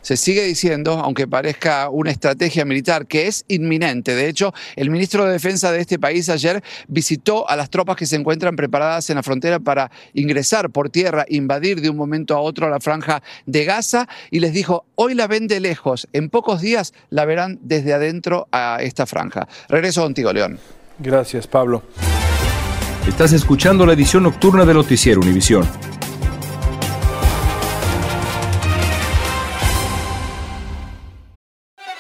Se 0.05 0.17
sigue 0.17 0.43
diciendo, 0.43 1.01
aunque 1.03 1.27
parezca 1.27 1.89
una 1.89 2.11
estrategia 2.11 2.63
militar, 2.63 3.07
que 3.07 3.25
es 3.25 3.43
inminente. 3.47 4.13
De 4.13 4.29
hecho, 4.29 4.53
el 4.75 4.91
ministro 4.91 5.25
de 5.25 5.31
Defensa 5.31 5.71
de 5.71 5.81
este 5.81 5.97
país 5.97 6.29
ayer 6.29 6.63
visitó 6.87 7.49
a 7.49 7.55
las 7.55 7.71
tropas 7.71 7.95
que 7.95 8.05
se 8.05 8.15
encuentran 8.15 8.55
preparadas 8.55 9.09
en 9.09 9.15
la 9.15 9.23
frontera 9.23 9.59
para 9.59 9.89
ingresar 10.13 10.69
por 10.69 10.91
tierra, 10.91 11.25
invadir 11.27 11.81
de 11.81 11.89
un 11.89 11.97
momento 11.97 12.35
a 12.35 12.39
otro 12.39 12.69
la 12.69 12.79
franja 12.79 13.23
de 13.47 13.65
Gaza 13.65 14.07
y 14.29 14.41
les 14.41 14.53
dijo, 14.53 14.85
hoy 14.93 15.15
la 15.15 15.25
ven 15.25 15.47
de 15.47 15.59
lejos, 15.59 16.07
en 16.13 16.29
pocos 16.29 16.61
días 16.61 16.93
la 17.09 17.25
verán 17.25 17.57
desde 17.63 17.91
adentro 17.91 18.47
a 18.51 18.77
esta 18.81 19.07
franja. 19.07 19.47
Regreso 19.69 20.03
contigo, 20.03 20.31
León. 20.31 20.59
Gracias, 20.99 21.47
Pablo. 21.47 21.81
Estás 23.07 23.33
escuchando 23.33 23.87
la 23.87 23.93
edición 23.93 24.21
nocturna 24.21 24.65
de 24.65 24.75
Noticiero 24.75 25.19
Univisión. 25.19 25.67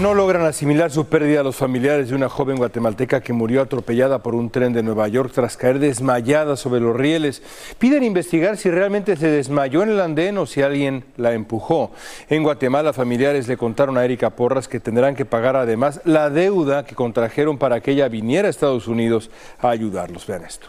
No 0.00 0.14
logran 0.14 0.46
asimilar 0.46 0.90
su 0.90 1.04
pérdida 1.04 1.40
a 1.40 1.42
los 1.42 1.56
familiares 1.56 2.08
de 2.08 2.14
una 2.14 2.30
joven 2.30 2.56
guatemalteca 2.56 3.20
que 3.20 3.34
murió 3.34 3.60
atropellada 3.60 4.22
por 4.22 4.34
un 4.34 4.48
tren 4.48 4.72
de 4.72 4.82
Nueva 4.82 5.06
York 5.08 5.30
tras 5.34 5.58
caer 5.58 5.78
desmayada 5.78 6.56
sobre 6.56 6.80
los 6.80 6.96
rieles. 6.96 7.42
Piden 7.78 8.02
investigar 8.02 8.56
si 8.56 8.70
realmente 8.70 9.14
se 9.16 9.26
desmayó 9.26 9.82
en 9.82 9.90
el 9.90 10.00
andén 10.00 10.38
o 10.38 10.46
si 10.46 10.62
alguien 10.62 11.04
la 11.18 11.34
empujó. 11.34 11.90
En 12.30 12.42
Guatemala, 12.42 12.94
familiares 12.94 13.46
le 13.46 13.58
contaron 13.58 13.98
a 13.98 14.04
Erika 14.06 14.30
Porras 14.30 14.68
que 14.68 14.80
tendrán 14.80 15.14
que 15.14 15.26
pagar 15.26 15.54
además 15.54 16.00
la 16.06 16.30
deuda 16.30 16.86
que 16.86 16.94
contrajeron 16.94 17.58
para 17.58 17.80
que 17.80 17.90
ella 17.90 18.08
viniera 18.08 18.48
a 18.48 18.50
Estados 18.50 18.88
Unidos 18.88 19.30
a 19.58 19.68
ayudarlos. 19.68 20.26
Vean 20.26 20.44
esto. 20.44 20.68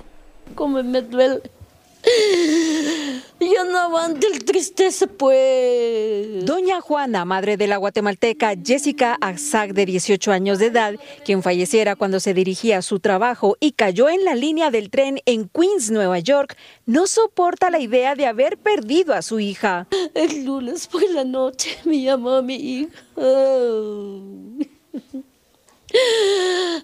como 0.56 0.84
me 0.84 1.02
duele. 1.04 1.61
Yo 3.40 3.64
no 3.66 3.80
aguanto 3.80 4.28
el 4.28 4.44
tristeza, 4.46 5.08
pues. 5.08 6.46
Doña 6.46 6.80
Juana, 6.80 7.26
madre 7.26 7.58
de 7.58 7.68
la 7.68 7.78
guatemalteca 7.78 8.54
Jessica 8.64 9.18
Azag, 9.20 9.74
de 9.74 9.86
18 9.86 10.32
años 10.32 10.60
de 10.60 10.68
edad, 10.68 10.96
quien 11.26 11.42
falleciera 11.42 11.96
cuando 11.96 12.20
se 12.20 12.34
dirigía 12.34 12.78
a 12.78 12.82
su 12.82 13.00
trabajo 13.00 13.58
y 13.60 13.72
cayó 13.72 14.10
en 14.10 14.26
la 14.26 14.36
línea 14.36 14.72
del 14.72 14.90
tren 14.90 15.20
en 15.26 15.50
Queens, 15.50 15.92
Nueva 15.92 16.20
York, 16.20 16.56
no 16.86 17.08
soporta 17.08 17.70
la 17.70 17.80
idea 17.80 18.16
de 18.16 18.28
haber 18.28 18.58
perdido 18.58 19.14
a 19.14 19.22
su 19.22 19.40
hija. 19.40 19.88
El 20.14 20.46
lunes 20.46 20.88
por 20.88 21.10
la 21.12 21.24
noche 21.24 21.78
me 21.86 22.02
llamó 22.02 22.42
mi 22.42 22.56
hija. 22.56 23.02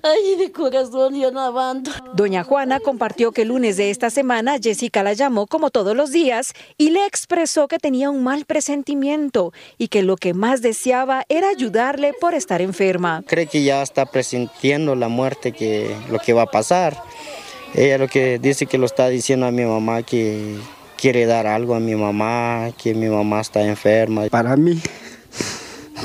Ay, 0.04 0.36
de 0.38 0.52
corazón, 0.52 1.16
yo 1.16 1.32
no 1.32 1.42
aguanto. 1.42 1.92
Doña 2.14 2.44
Juana 2.44 2.80
compartió 2.80 3.32
que 3.32 3.44
el 3.44 3.50
lunes 3.50 3.78
de 3.78 3.90
esta 3.90 4.10
semana 4.10 4.58
Jessica 4.62 5.04
la 5.04 5.14
llamó 5.14 5.48
como 5.48 5.70
todos 5.70 5.96
los 5.96 6.12
días 6.12 6.54
y 6.78 6.92
le 6.92 7.06
expresó 7.06 7.68
que 7.68 7.80
tenía 7.80 8.10
un 8.10 8.24
mal 8.24 8.46
presentimiento 8.46 9.54
y 9.78 9.88
que 9.88 10.04
lo 10.04 10.18
que 10.18 10.34
más 10.34 10.62
deseaba 10.62 11.26
era 11.30 11.50
ayudarle 11.50 12.14
por 12.20 12.34
estar 12.34 12.62
enferma. 12.62 13.24
Cree 13.28 13.48
que 13.48 13.64
ya 13.64 13.82
está 13.82 14.06
presintiendo 14.06 14.96
la 14.96 15.08
muerte, 15.08 15.52
que 15.52 15.96
lo 16.10 16.20
que 16.20 16.34
va 16.34 16.44
a 16.44 16.52
pasar. 16.52 17.02
Ella 17.74 17.98
lo 17.98 18.08
que 18.08 18.40
dice 18.40 18.66
que 18.66 18.78
lo 18.78 18.86
está 18.86 19.10
diciendo 19.10 19.46
a 19.46 19.52
mi 19.52 19.64
mamá 19.64 20.04
que 20.04 20.58
quiere 20.98 21.26
dar 21.26 21.48
algo 21.48 21.76
a 21.76 21.80
mi 21.80 21.96
mamá, 21.96 22.72
que 22.78 22.94
mi 22.94 23.08
mamá 23.08 23.42
está 23.42 23.62
enferma. 23.62 24.28
Para 24.30 24.56
mí 24.56 24.82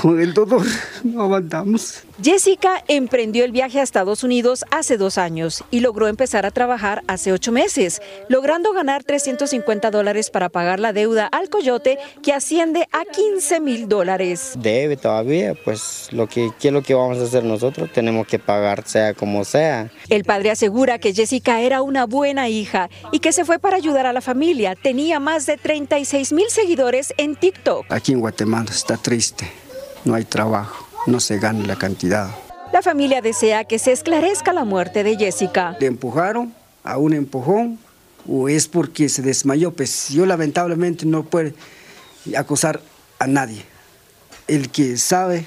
con 0.03 0.21
el 0.21 0.35
dolor 0.35 0.67
no 1.05 1.23
aguantamos. 1.23 2.03
Jessica 2.21 2.83
emprendió 2.89 3.45
el 3.45 3.53
viaje 3.53 3.79
a 3.79 3.83
Estados 3.85 4.25
Unidos 4.25 4.65
hace 4.71 4.97
dos 4.97 5.17
años 5.17 5.63
y 5.71 5.79
logró 5.79 6.09
empezar 6.09 6.45
a 6.45 6.51
trabajar 6.51 7.03
hace 7.07 7.33
ocho 7.33 7.53
meses, 7.53 8.03
logrando 8.29 8.73
ganar 8.73 9.05
350 9.05 9.91
dólares 9.93 10.31
para 10.31 10.49
pagar 10.49 10.81
la 10.81 10.93
deuda 10.93 11.27
al 11.27 11.49
coyote 11.49 11.99
que 12.23 12.33
asciende 12.33 12.89
a 12.93 13.05
15 13.05 13.61
mil 13.61 13.89
dólares. 13.89 14.55
Debe 14.59 14.97
todavía, 14.97 15.55
pues 15.65 16.09
lo 16.11 16.29
que, 16.29 16.51
¿qué 16.59 16.69
es 16.69 16.75
lo 16.75 16.83
que 16.83 16.95
vamos 16.95 17.19
a 17.19 17.23
hacer 17.23 17.45
nosotros? 17.45 17.91
Tenemos 17.93 18.27
que 18.27 18.41
pagar 18.41 18.87
sea 18.87 19.15
como 19.15 19.45
sea. 19.45 19.91
El 20.09 20.25
padre 20.25 20.51
asegura 20.51 20.99
que 20.99 21.15
Jessica 21.15 21.61
era 21.61 21.83
una 21.83 22.07
buena 22.07 22.49
hija 22.49 22.91
y 23.13 23.21
que 23.21 23.33
se 23.33 23.45
fue 23.45 23.61
para 23.61 23.77
ayudar 23.77 24.07
a 24.07 24.13
la 24.13 24.21
familia. 24.21 24.75
Tenía 24.75 25.21
más 25.21 25.47
de 25.47 25.57
36 25.57 26.33
mil 26.33 26.49
seguidores 26.49 27.15
en 27.19 27.37
TikTok. 27.37 27.87
Aquí 27.89 28.13
en 28.13 28.21
Guatemala 28.21 28.71
está 28.71 28.97
triste 28.97 29.62
no 30.05 30.15
hay 30.15 30.25
trabajo, 30.25 30.87
no 31.07 31.21
se 31.21 31.39
gana 31.39 31.67
la 31.67 31.77
cantidad. 31.77 32.31
La 32.73 32.83
familia 32.83 33.21
desea 33.21 33.65
que 33.65 33.79
se 33.79 33.93
esclarezca 33.93 34.53
la 34.53 34.65
muerte 34.65 35.05
de 35.05 35.17
Jessica. 35.17 35.77
Le 35.79 35.87
empujaron 35.87 36.55
a 36.85 36.97
un 36.97 37.13
empujón 37.13 37.79
o 38.27 38.49
es 38.49 38.69
porque 38.69 39.09
se 39.09 39.23
desmayó, 39.23 39.73
pues 39.73 40.09
yo 40.09 40.27
lamentablemente 40.27 41.05
no 41.07 41.25
puedo 41.25 41.53
acusar 42.37 42.81
a 43.19 43.27
nadie. 43.27 43.65
El 44.49 44.71
que 44.71 44.97
sabe, 44.97 45.47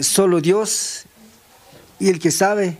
solo 0.00 0.40
Dios, 0.40 1.06
y 1.98 2.08
el 2.08 2.18
que 2.18 2.30
sabe 2.30 2.76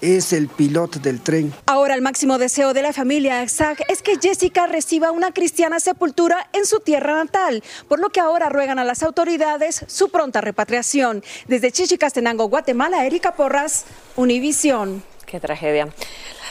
es 0.00 0.32
el 0.32 0.48
piloto 0.48 0.98
del 0.98 1.20
tren. 1.20 1.52
Ahora 1.66 1.94
el 1.94 2.02
máximo 2.02 2.38
deseo 2.38 2.74
de 2.74 2.82
la 2.82 2.92
familia 2.92 3.48
Zag 3.48 3.78
es 3.88 4.02
que 4.02 4.18
Jessica 4.20 4.66
reciba 4.66 5.10
una 5.10 5.32
cristiana 5.32 5.80
sepultura 5.80 6.48
en 6.52 6.66
su 6.66 6.80
tierra 6.80 7.14
natal, 7.14 7.62
por 7.88 8.00
lo 8.00 8.10
que 8.10 8.20
ahora 8.20 8.48
ruegan 8.48 8.78
a 8.78 8.84
las 8.84 9.02
autoridades 9.02 9.84
su 9.88 10.10
pronta 10.10 10.40
repatriación. 10.40 11.22
Desde 11.46 11.72
Chichicastenango, 11.72 12.48
Guatemala, 12.48 13.04
Erika 13.06 13.34
Porras, 13.34 13.84
Univisión. 14.16 15.02
Qué 15.26 15.40
tragedia. 15.40 15.88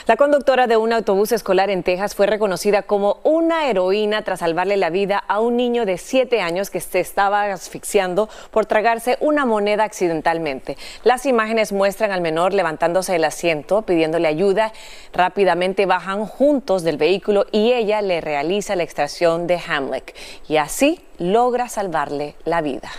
La 0.06 0.16
conductora 0.16 0.66
de 0.66 0.76
un 0.76 0.92
autobús 0.92 1.32
escolar 1.32 1.70
en 1.70 1.82
Texas 1.82 2.14
fue 2.14 2.26
reconocida 2.26 2.82
como 2.82 3.20
una 3.22 3.70
heroína 3.70 4.20
tras 4.20 4.40
salvarle 4.40 4.76
la 4.76 4.90
vida 4.90 5.16
a 5.16 5.40
un 5.40 5.56
niño 5.56 5.86
de 5.86 5.96
7 5.96 6.42
años 6.42 6.68
que 6.68 6.82
se 6.82 7.00
estaba 7.00 7.44
asfixiando 7.44 8.28
por 8.50 8.66
tragarse 8.66 9.16
una 9.20 9.46
moneda 9.46 9.84
accidentalmente. 9.84 10.76
Las 11.04 11.24
imágenes 11.24 11.72
muestran 11.72 12.12
al 12.12 12.20
menor 12.20 12.52
levantándose 12.52 13.12
del 13.12 13.24
asiento, 13.24 13.80
pidiéndole 13.80 14.28
ayuda. 14.28 14.74
Rápidamente 15.14 15.86
bajan 15.86 16.26
juntos 16.26 16.82
del 16.82 16.98
vehículo 16.98 17.46
y 17.50 17.72
ella 17.72 18.02
le 18.02 18.20
realiza 18.20 18.76
la 18.76 18.82
extracción 18.82 19.46
de 19.46 19.58
Hamlet 19.66 20.14
y 20.46 20.58
así 20.58 21.02
logra 21.16 21.70
salvarle 21.70 22.34
la 22.44 22.60
vida. 22.60 22.90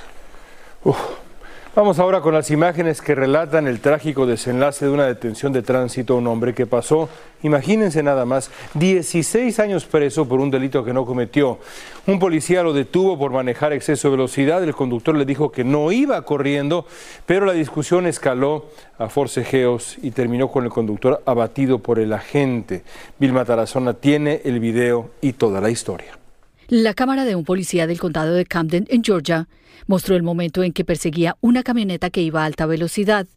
Vamos 1.75 1.99
ahora 1.99 2.21
con 2.21 2.33
las 2.33 2.51
imágenes 2.51 3.01
que 3.01 3.15
relatan 3.15 3.67
el 3.67 3.81
trágico 3.81 4.25
desenlace 4.25 4.85
de 4.85 4.91
una 4.91 5.07
detención 5.07 5.51
de 5.51 5.61
tránsito 5.61 6.13
a 6.13 6.17
un 6.19 6.27
hombre 6.27 6.53
que 6.53 6.65
pasó, 6.65 7.09
imagínense 7.43 8.01
nada 8.01 8.23
más, 8.23 8.49
16 8.75 9.59
años 9.59 9.83
preso 9.83 10.25
por 10.25 10.39
un 10.39 10.49
delito 10.49 10.85
que 10.85 10.93
no 10.93 11.05
cometió. 11.05 11.59
Un 12.07 12.17
policía 12.17 12.63
lo 12.63 12.71
detuvo 12.71 13.19
por 13.19 13.33
manejar 13.33 13.73
exceso 13.73 14.07
de 14.07 14.15
velocidad, 14.15 14.63
el 14.63 14.73
conductor 14.73 15.17
le 15.17 15.25
dijo 15.25 15.51
que 15.51 15.65
no 15.65 15.91
iba 15.91 16.21
corriendo, 16.21 16.85
pero 17.25 17.45
la 17.45 17.51
discusión 17.51 18.07
escaló 18.07 18.67
a 18.97 19.09
forcejeos 19.09 19.97
y 20.01 20.11
terminó 20.11 20.49
con 20.49 20.63
el 20.63 20.69
conductor 20.69 21.21
abatido 21.25 21.79
por 21.79 21.99
el 21.99 22.13
agente. 22.13 22.85
Vilma 23.19 23.43
Tarazona 23.43 23.95
tiene 23.95 24.39
el 24.45 24.61
video 24.61 25.09
y 25.19 25.33
toda 25.33 25.59
la 25.59 25.69
historia. 25.69 26.24
La 26.67 26.95
cámara 26.95 27.25
de 27.25 27.35
un 27.35 27.43
policía 27.43 27.85
del 27.85 27.99
condado 27.99 28.33
de 28.33 28.45
Camden, 28.45 28.87
en 28.89 29.03
Georgia, 29.03 29.47
mostró 29.85 30.15
el 30.15 30.23
momento 30.23 30.63
en 30.63 30.73
que 30.73 30.83
perseguía 30.83 31.37
una 31.39 31.61
camioneta 31.61 32.09
que 32.09 32.21
iba 32.21 32.41
a 32.41 32.45
alta 32.45 32.65
velocidad. 32.65 33.27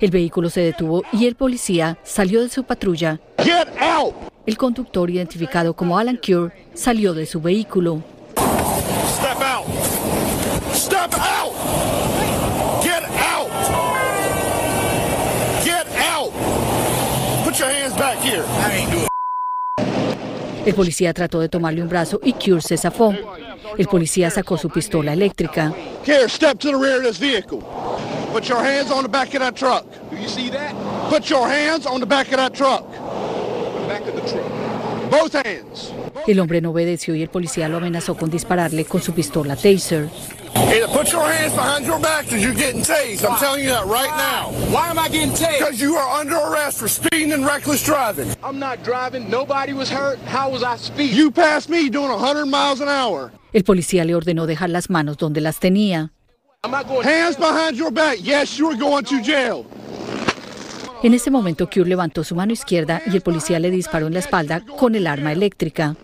El 0.00 0.10
vehículo 0.10 0.48
se 0.48 0.62
detuvo 0.62 1.02
y 1.12 1.26
el 1.26 1.34
policía 1.34 1.98
salió 2.04 2.42
de 2.42 2.48
su 2.48 2.64
patrulla. 2.64 3.20
El 4.46 4.56
conductor, 4.56 5.10
identificado 5.10 5.74
como 5.74 5.98
Alan 5.98 6.16
Cure, 6.16 6.54
salió 6.72 7.12
de 7.12 7.26
su 7.26 7.40
vehículo. 7.42 8.02
Step 8.38 9.42
out. 9.42 9.66
Step 10.72 11.12
out. 11.14 11.52
Get 12.82 13.02
out. 13.04 13.50
Get 15.62 15.86
out. 15.98 16.32
Put 17.44 17.58
your 17.58 17.68
hands 17.68 17.94
back 17.94 18.18
here. 18.20 18.44
El 20.64 20.74
policía 20.74 21.12
trató 21.14 21.40
de 21.40 21.48
tomarle 21.48 21.82
un 21.82 21.88
brazo 21.88 22.20
y 22.22 22.32
Cure 22.32 22.60
se 22.60 22.76
zafó. 22.76 23.14
El 23.76 23.86
policía 23.86 24.30
sacó 24.30 24.56
su 24.56 24.70
pistola 24.70 25.12
eléctrica. 25.12 25.72
Here, 26.06 26.28
step 26.28 26.58
to 26.58 26.68
the 26.68 26.76
rear 26.76 26.96
of 26.98 27.02
this 27.02 27.18
vehicle. 27.18 27.60
Put 28.32 28.44
your 28.44 28.58
hands 28.58 28.90
on 28.90 29.02
the 29.02 29.08
back 29.08 29.34
of 29.34 29.40
that 29.40 29.54
truck. 29.54 29.84
Do 30.10 30.16
you 30.16 30.28
see 30.28 30.50
that? 30.50 30.74
Put 31.10 31.24
your 31.28 31.46
hands 31.48 31.86
on 31.86 32.00
the 32.00 32.06
back 32.06 32.28
of 32.28 32.36
that 32.36 32.52
truck. 32.52 32.84
Back 33.88 34.02
of 34.06 34.14
the 34.14 34.28
truck. 34.28 34.58
Both 35.10 35.34
hands. 35.34 35.92
El 36.26 36.40
hombre 36.40 36.60
no 36.60 36.70
obedeció 36.70 37.14
y 37.14 37.22
el 37.22 37.30
policía 37.30 37.68
lo 37.68 37.78
amenazó 37.78 38.16
con 38.16 38.30
dispararle 38.30 38.84
con 38.84 39.00
su 39.00 39.12
pistola 39.12 39.56
taser. 39.56 40.08
Either 40.66 40.88
put 40.88 41.12
your 41.12 41.24
hands 41.24 41.54
behind 41.54 41.86
your 41.86 42.00
back 42.00 42.24
because 42.24 42.42
you're 42.42 42.54
getting 42.54 42.82
tased. 42.82 43.24
I'm 43.28 43.38
telling 43.38 43.62
you 43.62 43.70
that 43.70 43.86
right 43.86 44.10
now. 44.16 44.50
Why 44.72 44.88
am 44.88 44.98
I 44.98 45.08
getting 45.08 45.30
tased? 45.30 45.58
Because 45.58 45.80
you 45.80 45.96
are 45.96 46.20
under 46.20 46.36
arrest 46.36 46.78
for 46.78 46.88
speeding 46.88 47.32
and 47.32 47.46
reckless 47.46 47.82
driving. 47.84 48.28
I'm 48.42 48.58
not 48.58 48.82
driving. 48.82 49.30
Nobody 49.30 49.72
was 49.72 49.88
hurt. 49.88 50.18
How 50.26 50.50
was 50.50 50.62
I 50.62 50.76
speeding? 50.76 51.16
You 51.16 51.30
passed 51.30 51.68
me 51.68 51.88
doing 51.88 52.10
100 52.10 52.46
miles 52.46 52.80
an 52.80 52.88
hour. 52.88 53.30
El 53.52 53.64
policía 53.64 54.04
le 54.04 54.14
ordenó 54.14 54.46
dejar 54.46 54.68
las 54.68 54.90
manos 54.90 55.16
donde 55.16 55.40
las 55.40 55.58
tenía. 55.58 56.12
Hands 56.64 57.36
behind 57.36 57.76
your 57.76 57.92
back. 57.92 58.18
Yes, 58.20 58.58
you're 58.58 58.76
going 58.76 59.04
to 59.04 59.22
jail. 59.22 59.64
En 61.02 61.14
ese 61.14 61.30
momento, 61.30 61.70
Cure 61.70 61.88
levantó 61.88 62.24
su 62.24 62.34
mano 62.34 62.52
izquierda 62.52 63.00
y 63.06 63.14
el 63.14 63.22
policía 63.22 63.60
le 63.60 63.70
disparó 63.70 64.08
en 64.08 64.14
la 64.14 64.18
espalda 64.18 64.64
con 64.76 64.96
el 64.96 65.06
arma 65.06 65.30
eléctrica. 65.32 65.94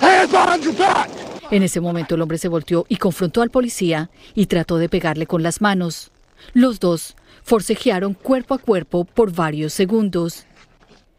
Hands 0.00 0.30
behind 0.30 0.64
your 0.64 0.74
back. 0.76 1.21
En 1.52 1.62
ese 1.62 1.82
momento 1.82 2.14
el 2.14 2.22
hombre 2.22 2.38
se 2.38 2.48
volteó 2.48 2.86
y 2.88 2.96
confrontó 2.96 3.42
al 3.42 3.50
policía 3.50 4.08
y 4.34 4.46
trató 4.46 4.78
de 4.78 4.88
pegarle 4.88 5.26
con 5.26 5.42
las 5.42 5.60
manos. 5.60 6.10
Los 6.54 6.80
dos 6.80 7.14
forcejearon 7.44 8.14
cuerpo 8.14 8.54
a 8.54 8.58
cuerpo 8.58 9.04
por 9.04 9.34
varios 9.34 9.74
segundos. 9.74 10.46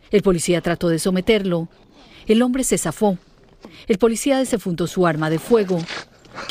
El 0.10 0.24
policía 0.24 0.60
trató 0.62 0.90
de 0.90 0.98
someterlo. 0.98 1.70
El 2.26 2.42
hombre 2.42 2.64
se 2.64 2.80
zafó. 2.80 3.20
El 3.88 4.00
policía 4.00 4.40
desenfundó 4.40 4.88
su 4.88 5.06
arma 5.06 5.30
de 5.30 5.38
fuego. 5.38 5.78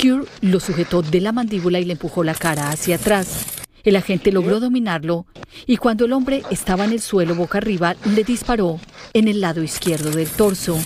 Cure 0.01 0.29
lo 0.43 0.61
sujetó 0.61 1.03
de 1.03 1.21
la 1.21 1.33
mandíbula 1.33 1.81
y 1.81 1.85
le 1.85 1.95
empujó 1.95 2.23
la 2.23 2.35
cara 2.35 2.71
hacia 2.71 2.95
atrás. 2.95 3.47
El 3.83 3.97
agente 3.97 4.31
logró 4.31 4.61
dominarlo 4.61 5.27
y 5.67 5.77
cuando 5.77 6.05
el 6.05 6.13
hombre 6.13 6.45
estaba 6.53 6.85
en 6.85 6.93
el 6.93 7.01
suelo 7.01 7.35
boca 7.35 7.59
arriba, 7.59 7.97
le 8.15 8.23
disparó 8.23 8.79
en 9.13 9.27
el 9.27 9.41
lado 9.41 9.61
izquierdo 9.61 10.13
del 10.13 10.29
torso. 10.29 10.79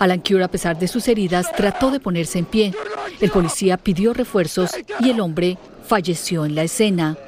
Alan 0.00 0.20
Cure, 0.20 0.42
a 0.42 0.48
pesar 0.48 0.78
de 0.78 0.88
sus 0.88 1.06
heridas, 1.08 1.52
trató 1.52 1.90
de 1.90 2.00
ponerse 2.00 2.38
en 2.38 2.46
pie. 2.46 2.74
El 3.20 3.30
policía 3.30 3.76
pidió 3.76 4.14
refuerzos 4.14 4.70
y 4.98 5.10
el 5.10 5.20
hombre 5.20 5.58
falleció 5.86 6.46
en 6.46 6.54
la 6.54 6.62
escena. 6.62 7.18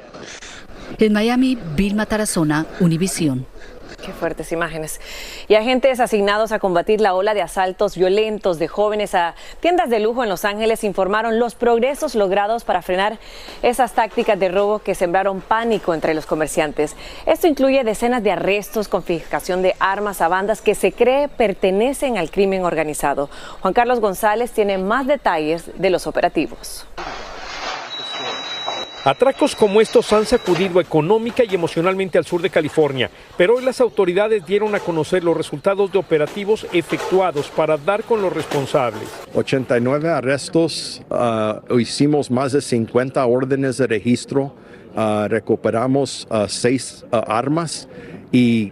En 0.97 1.13
Miami, 1.13 1.57
Vilma 1.75 2.07
Tarazona, 2.07 2.65
Univisión. 2.79 3.45
Qué 4.03 4.11
fuertes 4.11 4.51
imágenes. 4.51 4.99
Y 5.47 5.55
agentes 5.55 6.01
asignados 6.01 6.51
a 6.51 6.59
combatir 6.59 6.99
la 6.99 7.13
ola 7.13 7.33
de 7.33 7.41
asaltos 7.41 7.95
violentos 7.95 8.59
de 8.59 8.67
jóvenes 8.67 9.15
a 9.15 9.33
tiendas 9.61 9.89
de 9.89 9.99
lujo 9.99 10.23
en 10.23 10.29
Los 10.29 10.43
Ángeles 10.43 10.83
informaron 10.83 11.39
los 11.39 11.55
progresos 11.55 12.13
logrados 12.13 12.65
para 12.65 12.81
frenar 12.81 13.17
esas 13.61 13.93
tácticas 13.93 14.37
de 14.37 14.49
robo 14.49 14.79
que 14.79 14.93
sembraron 14.93 15.39
pánico 15.39 15.93
entre 15.93 16.13
los 16.13 16.25
comerciantes. 16.25 16.97
Esto 17.25 17.47
incluye 17.47 17.85
decenas 17.85 18.23
de 18.23 18.31
arrestos, 18.31 18.89
confiscación 18.89 19.61
de 19.61 19.73
armas 19.79 20.19
a 20.19 20.27
bandas 20.27 20.61
que 20.61 20.75
se 20.75 20.91
cree 20.91 21.29
pertenecen 21.29 22.17
al 22.17 22.29
crimen 22.29 22.65
organizado. 22.65 23.29
Juan 23.61 23.73
Carlos 23.73 24.01
González 24.01 24.51
tiene 24.51 24.77
más 24.77 25.07
detalles 25.07 25.71
de 25.75 25.89
los 25.89 26.07
operativos. 26.07 26.85
Atracos 29.05 29.53
como 29.53 29.81
estos 29.81 30.13
han 30.13 30.25
sacudido 30.25 30.79
económica 30.79 31.43
y 31.43 31.53
emocionalmente 31.53 32.17
al 32.17 32.23
sur 32.23 32.41
de 32.41 32.49
California, 32.49 33.11
pero 33.37 33.55
hoy 33.55 33.65
las 33.65 33.81
autoridades 33.81 34.45
dieron 34.45 34.75
a 34.75 34.79
conocer 34.79 35.25
los 35.25 35.35
resultados 35.35 35.91
de 35.91 35.97
operativos 35.97 36.65
efectuados 36.71 37.49
para 37.49 37.77
dar 37.77 38.05
con 38.05 38.21
los 38.21 38.31
responsables. 38.31 39.03
89 39.33 40.09
arrestos, 40.09 41.01
ah, 41.11 41.61
hicimos 41.77 42.31
más 42.31 42.53
de 42.53 42.61
50 42.61 43.25
órdenes 43.25 43.75
de 43.75 43.87
registro, 43.87 44.55
ah, 44.95 45.27
recuperamos 45.29 46.25
ah, 46.29 46.45
seis 46.47 47.03
armas 47.11 47.89
y 48.31 48.71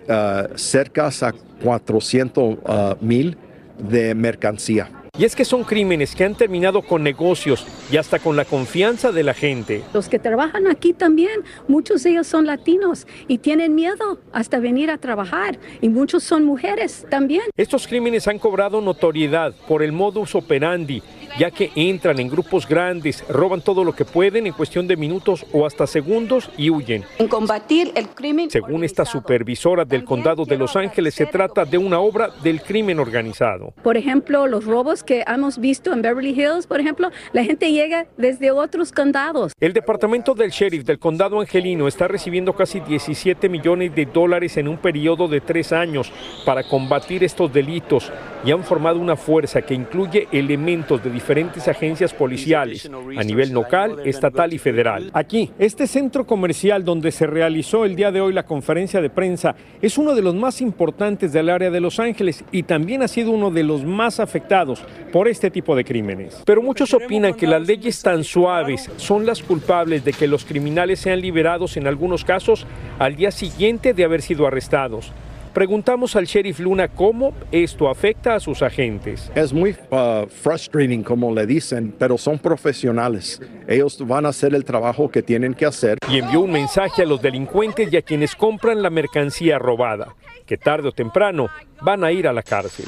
cerca 0.56 1.08
a 1.08 1.34
400 1.62 3.02
mil 3.02 3.38
de 3.78 4.16
mercancía. 4.16 5.01
Y 5.18 5.26
es 5.26 5.36
que 5.36 5.44
son 5.44 5.66
crímenes 5.66 6.16
que 6.16 6.24
han 6.24 6.36
terminado 6.36 6.82
con 6.82 7.04
negocios 7.04 7.68
y 7.92 7.98
hasta 7.98 8.18
con 8.18 8.38
la 8.38 8.46
confianza 8.46 9.12
de 9.12 9.24
la 9.24 9.34
gente. 9.34 9.84
Los 9.94 10.08
que 10.08 10.20
trabajan 10.20 10.68
aquí 10.68 10.94
también, 10.94 11.42
muchos 11.68 12.04
de 12.04 12.12
ellos 12.12 12.28
son 12.28 12.46
latinos 12.46 13.06
y 13.28 13.40
tienen 13.40 13.76
miedo 13.76 14.20
hasta 14.32 14.60
venir 14.60 14.90
a 14.90 14.98
trabajar 14.98 15.60
y 15.82 15.90
muchos 15.90 16.24
son 16.24 16.46
mujeres 16.46 17.06
también. 17.10 17.44
Estos 17.58 17.88
crímenes 17.88 18.26
han 18.30 18.40
cobrado 18.40 18.80
notoriedad 18.80 19.54
por 19.68 19.84
el 19.84 19.92
modus 19.92 20.34
operandi 20.34 21.04
ya 21.38 21.52
que 21.52 21.72
entran 21.76 22.20
en 22.20 22.30
grupos 22.30 22.68
grandes, 22.68 23.24
roban 23.30 23.62
todo 23.62 23.84
lo 23.84 23.94
que 23.94 24.06
pueden 24.06 24.48
en 24.48 24.54
cuestión 24.54 24.88
de 24.88 24.98
minutos 24.98 25.46
o 25.52 25.66
hasta 25.66 25.88
segundos 25.88 26.50
y 26.58 26.70
huyen. 26.70 27.04
En 27.18 27.28
combatir 27.28 27.92
el 27.96 28.10
crimen. 28.10 28.50
Según 28.50 28.84
esta 28.84 29.06
supervisora 29.06 29.86
del 29.86 30.04
condado 30.04 30.46
de 30.46 30.58
Los 30.58 30.76
Ángeles, 30.76 31.14
se 31.14 31.26
trata 31.26 31.66
de 31.66 31.78
una 31.78 32.00
obra 32.00 32.30
del 32.44 32.62
crimen 32.62 33.00
organizado. 33.00 33.74
Por 33.84 33.98
ejemplo, 33.98 34.48
los 34.48 34.66
robos 34.66 35.04
que 35.04 35.24
hemos 35.28 35.60
visto 35.60 35.94
en 35.94 36.02
Beverly 36.02 36.32
Hills, 36.32 36.68
por 36.68 36.80
ejemplo, 36.80 37.10
la 37.34 37.44
gente 37.44 37.72
llega 37.72 38.08
desde 38.18 38.52
otros 38.52 38.92
condados. 38.92 39.54
El 39.60 39.74
departamento 39.74 40.34
del 40.34 40.52
sheriff 40.52 40.84
del 40.84 41.00
condado 41.00 41.40
angelino 41.40 41.88
está 41.88 42.08
recibiendo 42.08 42.54
casi 42.54 42.80
17 42.80 43.50
millones 43.50 43.96
de 43.96 44.06
dólares 44.06 44.58
en 44.58 44.68
un 44.68 44.78
periodo 44.78 45.28
de 45.28 45.42
tres 45.42 45.72
años 45.72 46.12
para 46.46 46.64
combatir 46.64 47.24
estos 47.24 47.52
delitos 47.52 48.12
y 48.44 48.52
han 48.52 48.64
formado 48.64 49.00
una 49.00 49.16
fuerza 49.16 49.62
que 49.62 49.74
incluye 49.74 50.28
elementos 50.32 51.04
de 51.04 51.10
diferentes 51.22 51.68
agencias 51.68 52.16
policiales 52.16 52.90
a 52.90 53.24
nivel 53.24 53.52
local, 53.52 54.00
estatal 54.06 54.54
y 54.54 54.58
federal. 54.58 55.12
Aquí, 55.14 55.52
este 55.60 55.86
centro 55.86 56.26
comercial 56.26 56.84
donde 56.84 57.12
se 57.12 57.28
realizó 57.28 57.86
el 57.86 57.96
día 57.96 58.12
de 58.12 58.22
hoy 58.22 58.34
la 58.34 58.44
conferencia 58.44 59.02
de 59.02 59.12
prensa 59.12 59.56
es 59.84 60.00
uno 60.00 60.16
de 60.16 60.24
los 60.24 60.34
más 60.34 60.62
importantes 60.62 61.32
del 61.32 61.50
área 61.50 61.70
de 61.70 61.80
Los 61.80 62.00
Ángeles 62.00 62.44
y 62.52 62.64
también 62.64 63.04
ha 63.04 63.08
sido 63.08 63.30
uno 63.30 63.52
de 63.52 63.64
los 63.64 63.86
más 63.86 64.20
afectados 64.20 64.84
por 65.12 65.28
este 65.28 65.52
tipo 65.52 65.76
de 65.76 65.86
crímenes. 65.86 66.42
Pero 66.44 66.64
muchos 66.64 66.92
opinan 66.96 67.36
que 67.36 67.46
las 67.46 67.68
leyes 67.68 68.02
tan 68.02 68.24
suaves 68.24 68.90
son 68.98 69.28
las 69.28 69.44
culpables 69.44 70.04
de 70.04 70.14
que 70.14 70.26
los 70.26 70.44
criminales 70.44 71.02
sean 71.02 71.22
liberados 71.22 71.78
en 71.78 71.86
algunos 71.86 72.26
casos 72.26 72.66
al 72.98 73.16
día 73.16 73.30
siguiente 73.30 73.94
de 73.94 74.04
haber 74.04 74.24
sido 74.24 74.48
arrestados. 74.48 75.14
Preguntamos 75.54 76.16
al 76.16 76.26
sheriff 76.26 76.60
Luna 76.60 76.88
cómo 76.88 77.34
esto 77.52 77.90
afecta 77.90 78.36
a 78.36 78.40
sus 78.40 78.62
agentes. 78.62 79.30
Es 79.36 79.52
muy 79.52 79.76
uh, 79.90 80.26
frustrating, 80.28 81.04
como 81.04 81.34
le 81.34 81.46
dicen, 81.46 81.94
pero 81.98 82.18
son 82.18 82.40
profesionales. 82.40 83.42
Ellos 83.68 83.98
van 84.08 84.26
a 84.26 84.30
hacer 84.30 84.56
el 84.56 84.64
trabajo 84.64 85.12
que 85.12 85.22
tienen 85.22 85.54
que 85.54 85.66
hacer. 85.66 85.98
Y 86.10 86.20
envió 86.20 86.40
un 86.40 86.52
mensaje 86.52 87.02
a 87.02 87.06
los 87.06 87.22
delincuentes 87.22 87.92
y 87.92 87.98
a 87.98 88.02
quienes 88.02 88.34
compran 88.34 88.82
la 88.82 88.90
mercancía 88.90 89.60
robada, 89.60 90.16
que 90.46 90.58
tarde 90.58 90.88
o 90.88 90.92
temprano 90.94 91.50
van 91.82 92.06
a 92.06 92.14
ir 92.14 92.30
a 92.30 92.34
la 92.34 92.44
cárcel. 92.44 92.86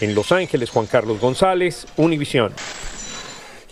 En 0.00 0.16
Los 0.16 0.32
Ángeles, 0.32 0.70
Juan 0.70 0.86
Carlos 0.86 1.20
González, 1.20 1.86
Univisión. 1.96 2.52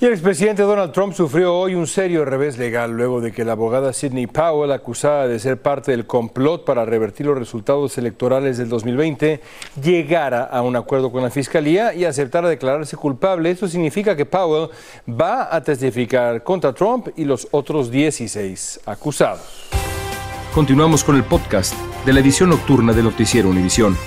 Y 0.01 0.07
el 0.07 0.13
expresidente 0.13 0.63
Donald 0.63 0.93
Trump 0.93 1.13
sufrió 1.13 1.55
hoy 1.55 1.75
un 1.75 1.87
serio 1.87 2.25
revés 2.25 2.57
legal 2.57 2.91
luego 2.91 3.21
de 3.21 3.33
que 3.33 3.45
la 3.45 3.53
abogada 3.53 3.93
Sidney 3.93 4.27
Powell, 4.27 4.73
acusada 4.73 5.29
de 5.29 5.39
ser 5.39 5.61
parte 5.61 5.91
del 5.91 6.07
complot 6.07 6.65
para 6.65 6.87
revertir 6.87 7.27
los 7.27 7.37
resultados 7.37 7.99
electorales 7.99 8.57
del 8.57 8.71
2020, 8.71 9.43
llegara 9.83 10.45
a 10.45 10.63
un 10.63 10.75
acuerdo 10.77 11.13
con 11.13 11.23
la 11.23 11.29
fiscalía 11.29 11.93
y 11.93 12.07
aceptara 12.07 12.49
declararse 12.49 12.97
culpable. 12.97 13.51
Esto 13.51 13.69
significa 13.69 14.17
que 14.17 14.25
Powell 14.25 14.71
va 15.07 15.55
a 15.55 15.63
testificar 15.63 16.43
contra 16.45 16.73
Trump 16.73 17.09
y 17.17 17.27
los 17.27 17.47
otros 17.51 17.91
16 17.91 18.81
acusados. 18.87 19.69
Continuamos 20.55 21.05
con 21.05 21.15
el 21.17 21.25
podcast 21.25 21.75
de 22.07 22.15
la 22.15 22.21
edición 22.21 22.49
nocturna 22.49 22.95
de 22.95 23.03
Noticiero 23.03 23.51
Univisión. 23.51 23.99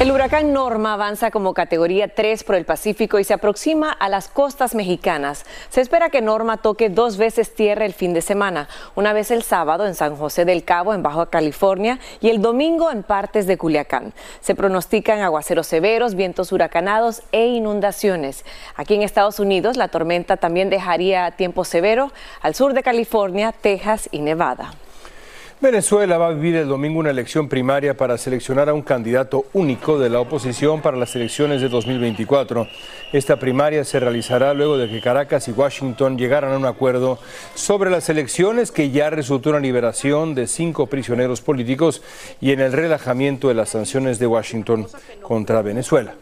El 0.00 0.12
huracán 0.12 0.54
Norma 0.54 0.94
avanza 0.94 1.30
como 1.30 1.52
categoría 1.52 2.08
3 2.08 2.42
por 2.44 2.54
el 2.54 2.64
Pacífico 2.64 3.18
y 3.18 3.24
se 3.24 3.34
aproxima 3.34 3.92
a 3.92 4.08
las 4.08 4.28
costas 4.28 4.74
mexicanas. 4.74 5.44
Se 5.68 5.82
espera 5.82 6.08
que 6.08 6.22
Norma 6.22 6.56
toque 6.56 6.88
dos 6.88 7.18
veces 7.18 7.54
tierra 7.54 7.84
el 7.84 7.92
fin 7.92 8.14
de 8.14 8.22
semana, 8.22 8.66
una 8.94 9.12
vez 9.12 9.30
el 9.30 9.42
sábado 9.42 9.86
en 9.86 9.94
San 9.94 10.16
José 10.16 10.46
del 10.46 10.64
Cabo, 10.64 10.94
en 10.94 11.02
Baja 11.02 11.26
California, 11.26 11.98
y 12.22 12.30
el 12.30 12.40
domingo 12.40 12.90
en 12.90 13.02
partes 13.02 13.46
de 13.46 13.58
Culiacán. 13.58 14.14
Se 14.40 14.54
pronostican 14.54 15.20
aguaceros 15.20 15.66
severos, 15.66 16.14
vientos 16.14 16.50
huracanados 16.50 17.22
e 17.30 17.48
inundaciones. 17.48 18.46
Aquí 18.76 18.94
en 18.94 19.02
Estados 19.02 19.38
Unidos, 19.38 19.76
la 19.76 19.88
tormenta 19.88 20.38
también 20.38 20.70
dejaría 20.70 21.30
tiempo 21.32 21.62
severo 21.66 22.10
al 22.40 22.54
sur 22.54 22.72
de 22.72 22.82
California, 22.82 23.52
Texas 23.52 24.08
y 24.12 24.20
Nevada. 24.20 24.72
Venezuela 25.62 26.16
va 26.16 26.28
a 26.28 26.32
vivir 26.32 26.56
el 26.56 26.68
domingo 26.68 27.00
una 27.00 27.10
elección 27.10 27.46
primaria 27.46 27.94
para 27.94 28.16
seleccionar 28.16 28.70
a 28.70 28.72
un 28.72 28.80
candidato 28.80 29.44
único 29.52 29.98
de 29.98 30.08
la 30.08 30.18
oposición 30.18 30.80
para 30.80 30.96
las 30.96 31.14
elecciones 31.16 31.60
de 31.60 31.68
2024. 31.68 32.66
Esta 33.12 33.36
primaria 33.36 33.84
se 33.84 34.00
realizará 34.00 34.54
luego 34.54 34.78
de 34.78 34.88
que 34.88 35.02
Caracas 35.02 35.48
y 35.48 35.52
Washington 35.52 36.16
llegaran 36.16 36.54
a 36.54 36.56
un 36.56 36.64
acuerdo 36.64 37.18
sobre 37.54 37.90
las 37.90 38.08
elecciones 38.08 38.72
que 38.72 38.90
ya 38.90 39.10
resultó 39.10 39.50
en 39.50 39.56
la 39.56 39.60
liberación 39.60 40.34
de 40.34 40.46
cinco 40.46 40.86
prisioneros 40.86 41.42
políticos 41.42 42.00
y 42.40 42.52
en 42.52 42.60
el 42.60 42.72
relajamiento 42.72 43.48
de 43.48 43.54
las 43.54 43.68
sanciones 43.68 44.18
de 44.18 44.28
Washington 44.28 44.86
contra 45.20 45.60
Venezuela. 45.60 46.14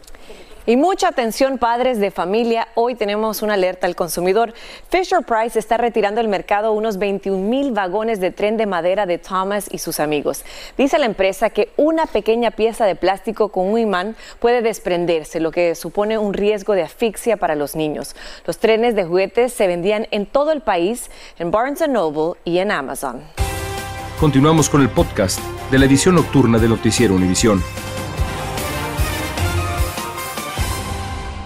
Y 0.69 0.77
mucha 0.77 1.07
atención 1.07 1.57
padres 1.57 1.99
de 1.99 2.11
familia, 2.11 2.67
hoy 2.75 2.93
tenemos 2.93 3.41
una 3.41 3.55
alerta 3.55 3.87
al 3.87 3.95
consumidor. 3.95 4.53
Fisher 4.87 5.23
Price 5.25 5.57
está 5.57 5.77
retirando 5.77 6.21
del 6.21 6.27
mercado 6.27 6.73
unos 6.73 6.99
21 6.99 7.39
mil 7.43 7.71
vagones 7.71 8.19
de 8.19 8.29
tren 8.29 8.55
de 8.55 8.67
madera 8.67 9.07
de 9.07 9.17
Thomas 9.17 9.67
y 9.71 9.79
sus 9.79 9.99
amigos. 9.99 10.45
Dice 10.77 10.99
la 10.99 11.07
empresa 11.07 11.49
que 11.49 11.71
una 11.75 12.05
pequeña 12.05 12.51
pieza 12.51 12.85
de 12.85 12.93
plástico 12.93 13.49
con 13.49 13.65
un 13.65 13.79
imán 13.79 14.15
puede 14.39 14.61
desprenderse, 14.61 15.39
lo 15.39 15.49
que 15.49 15.73
supone 15.73 16.19
un 16.19 16.35
riesgo 16.35 16.73
de 16.73 16.83
asfixia 16.83 17.37
para 17.37 17.55
los 17.55 17.75
niños. 17.75 18.15
Los 18.45 18.59
trenes 18.59 18.93
de 18.93 19.05
juguetes 19.05 19.51
se 19.51 19.65
vendían 19.65 20.05
en 20.11 20.27
todo 20.27 20.51
el 20.51 20.61
país, 20.61 21.09
en 21.39 21.49
Barnes 21.49 21.89
Noble 21.89 22.39
y 22.45 22.59
en 22.59 22.69
Amazon. 22.69 23.23
Continuamos 24.19 24.69
con 24.69 24.83
el 24.83 24.89
podcast 24.89 25.39
de 25.71 25.79
la 25.79 25.85
edición 25.85 26.13
nocturna 26.13 26.59
de 26.59 26.67
Noticiero 26.67 27.15
Univisión. 27.15 27.59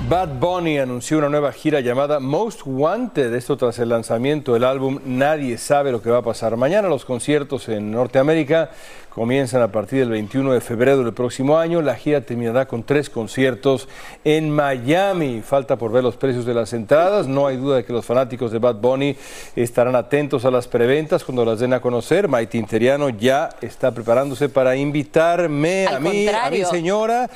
Bad 0.09 0.37
Bunny 0.37 0.79
anunció 0.79 1.17
una 1.17 1.29
nueva 1.29 1.53
gira 1.53 1.79
llamada 1.79 2.19
Most 2.19 2.61
Wanted, 2.65 3.33
esto 3.33 3.55
tras 3.55 3.79
el 3.79 3.87
lanzamiento 3.87 4.53
del 4.53 4.65
álbum 4.65 4.99
Nadie 5.05 5.57
sabe 5.57 5.93
lo 5.93 6.01
que 6.01 6.09
va 6.09 6.17
a 6.17 6.21
pasar. 6.21 6.57
Mañana 6.57 6.89
los 6.89 7.05
conciertos 7.05 7.69
en 7.69 7.89
Norteamérica 7.89 8.71
comienzan 9.09 9.61
a 9.61 9.71
partir 9.71 9.99
del 9.99 10.09
21 10.09 10.51
de 10.51 10.59
febrero 10.59 11.01
del 11.03 11.13
próximo 11.13 11.57
año. 11.57 11.81
La 11.81 11.95
gira 11.95 12.19
terminará 12.19 12.67
con 12.67 12.83
tres 12.83 13.09
conciertos 13.09 13.87
en 14.25 14.49
Miami. 14.49 15.41
Falta 15.41 15.77
por 15.77 15.93
ver 15.93 16.03
los 16.03 16.17
precios 16.17 16.45
de 16.45 16.53
las 16.53 16.73
entradas. 16.73 17.27
No 17.27 17.47
hay 17.47 17.55
duda 17.55 17.77
de 17.77 17.85
que 17.85 17.93
los 17.93 18.05
fanáticos 18.05 18.51
de 18.51 18.59
Bad 18.59 18.75
Bunny 18.75 19.15
estarán 19.55 19.95
atentos 19.95 20.43
a 20.43 20.51
las 20.51 20.67
preventas 20.67 21.23
cuando 21.23 21.45
las 21.45 21.59
den 21.59 21.71
a 21.71 21.79
conocer. 21.79 22.27
Maite 22.27 22.57
Interiano 22.57 23.07
ya 23.07 23.49
está 23.61 23.91
preparándose 23.91 24.49
para 24.49 24.75
invitarme 24.75 25.87
a 25.87 25.99
mí, 26.01 26.27
a 26.27 26.49
mi 26.49 26.65
señora. 26.65 27.29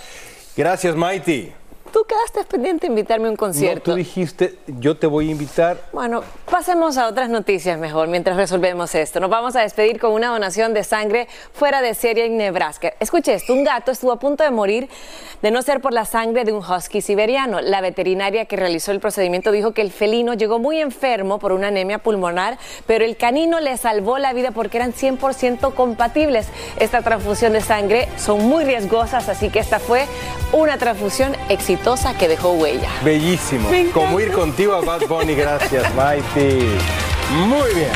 Gracias, 0.58 0.96
Maite. 0.98 1.67
Tú 1.92 2.06
quedaste 2.08 2.44
pendiente 2.44 2.88
de 2.88 2.92
invitarme 2.92 3.28
a 3.28 3.30
un 3.32 3.34
No, 3.36 3.38
concierto. 3.38 3.92
tú 3.92 3.96
dijiste, 3.96 4.58
yo 4.80 4.98
te 4.98 5.08
voy 5.08 5.30
a 5.30 5.32
invitar. 5.32 5.78
Bueno, 5.94 6.22
pasemos 6.50 6.98
a 6.98 7.08
otras 7.08 7.30
noticias 7.30 7.80
mejor 7.80 8.08
mientras 8.08 8.36
resolvemos 8.36 8.94
esto. 8.96 9.20
Nos 9.20 9.30
vamos 9.30 9.56
a 9.56 9.62
despedir 9.62 10.00
con 10.00 10.12
una 10.12 10.28
donación 10.28 10.74
de 10.74 10.84
sangre 10.84 11.28
fuera 11.54 11.82
de 11.82 11.94
serie 11.94 12.26
en 12.26 12.38
Nebraska. 12.38 12.94
Escuche 13.00 13.34
esto, 13.34 13.54
un 13.54 13.64
gato 13.64 13.92
estuvo 13.92 14.12
a 14.12 14.20
punto 14.20 14.44
de 14.44 14.52
morir 14.52 14.90
de 15.42 15.52
no 15.52 15.62
ser 15.62 15.80
por 15.82 15.94
la 15.94 16.06
sangre 16.06 16.44
de 16.44 16.52
un 16.52 16.60
husky 16.64 17.02
siberiano. 17.02 17.62
La 17.62 17.80
veterinaria 17.82 18.46
que 18.46 18.56
realizó 18.58 18.92
el 18.92 19.00
procedimiento 19.00 19.52
dijo 19.52 19.72
que 19.72 19.82
el 19.82 19.92
felino 19.92 20.34
llegó 20.34 20.60
muy 20.60 20.80
enfermo 20.80 21.40
por 21.40 21.52
una 21.52 21.68
anemia 21.68 22.00
pulmonar, 22.00 22.58
pero 22.86 23.06
el 23.06 23.16
canino 23.18 23.60
le 23.60 23.78
salvó 23.78 24.18
la 24.18 24.34
vida 24.34 24.52
porque 24.52 24.78
eran 24.78 24.94
100% 24.94 25.74
compatibles. 25.74 26.48
Esta 26.80 27.02
transfusión 27.02 27.54
de 27.54 27.62
sangre 27.62 28.08
son 28.18 28.48
muy 28.48 28.66
riesgosas, 28.66 29.30
así 29.30 29.50
que 29.50 29.60
esta 29.60 29.80
fue 29.80 30.06
una 30.52 30.78
transfusión 30.78 31.34
exitosa 31.50 31.77
que 32.18 32.28
dejó 32.28 32.54
huella. 32.54 32.90
Bellísimo. 33.04 33.70
Como 33.94 34.20
ir 34.20 34.32
contigo 34.32 34.74
a 34.74 34.82
Bad 34.82 35.08
Bunny. 35.08 35.36
Gracias, 35.36 35.84
Mighty. 35.96 36.66
Muy 37.46 37.74
bien. 37.76 37.92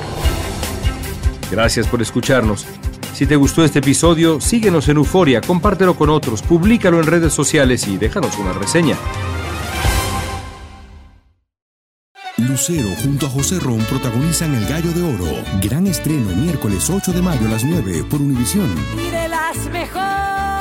Gracias 1.50 1.88
por 1.88 2.02
escucharnos. 2.02 2.66
Si 3.14 3.26
te 3.26 3.36
gustó 3.36 3.64
este 3.64 3.80
episodio, 3.80 4.40
síguenos 4.40 4.88
en 4.88 4.98
Euforia, 4.98 5.42
compártelo 5.42 5.96
con 5.96 6.10
otros, 6.10 6.42
públicalo 6.42 7.00
en 7.00 7.06
redes 7.06 7.34
sociales 7.34 7.88
y 7.88 7.98
déjanos 7.98 8.38
una 8.38 8.54
reseña. 8.54 8.96
Lucero 12.38 12.90
junto 13.04 13.28
a 13.28 13.30
José 13.30 13.60
Ron 13.60 13.80
protagonizan 13.90 14.56
El 14.56 14.66
Gallo 14.66 14.92
de 14.92 15.04
Oro. 15.04 15.44
Gran 15.62 15.88
estreno 15.88 16.30
miércoles 16.36 16.90
8 16.90 17.12
de 17.12 17.22
mayo 17.22 17.46
a 17.48 17.52
las 17.52 17.64
9 17.64 18.06
por 18.10 18.22
Univisión. 18.22 18.74
Y 18.98 19.10
de 19.12 19.28
las 19.28 19.58
mejores. 19.70 20.61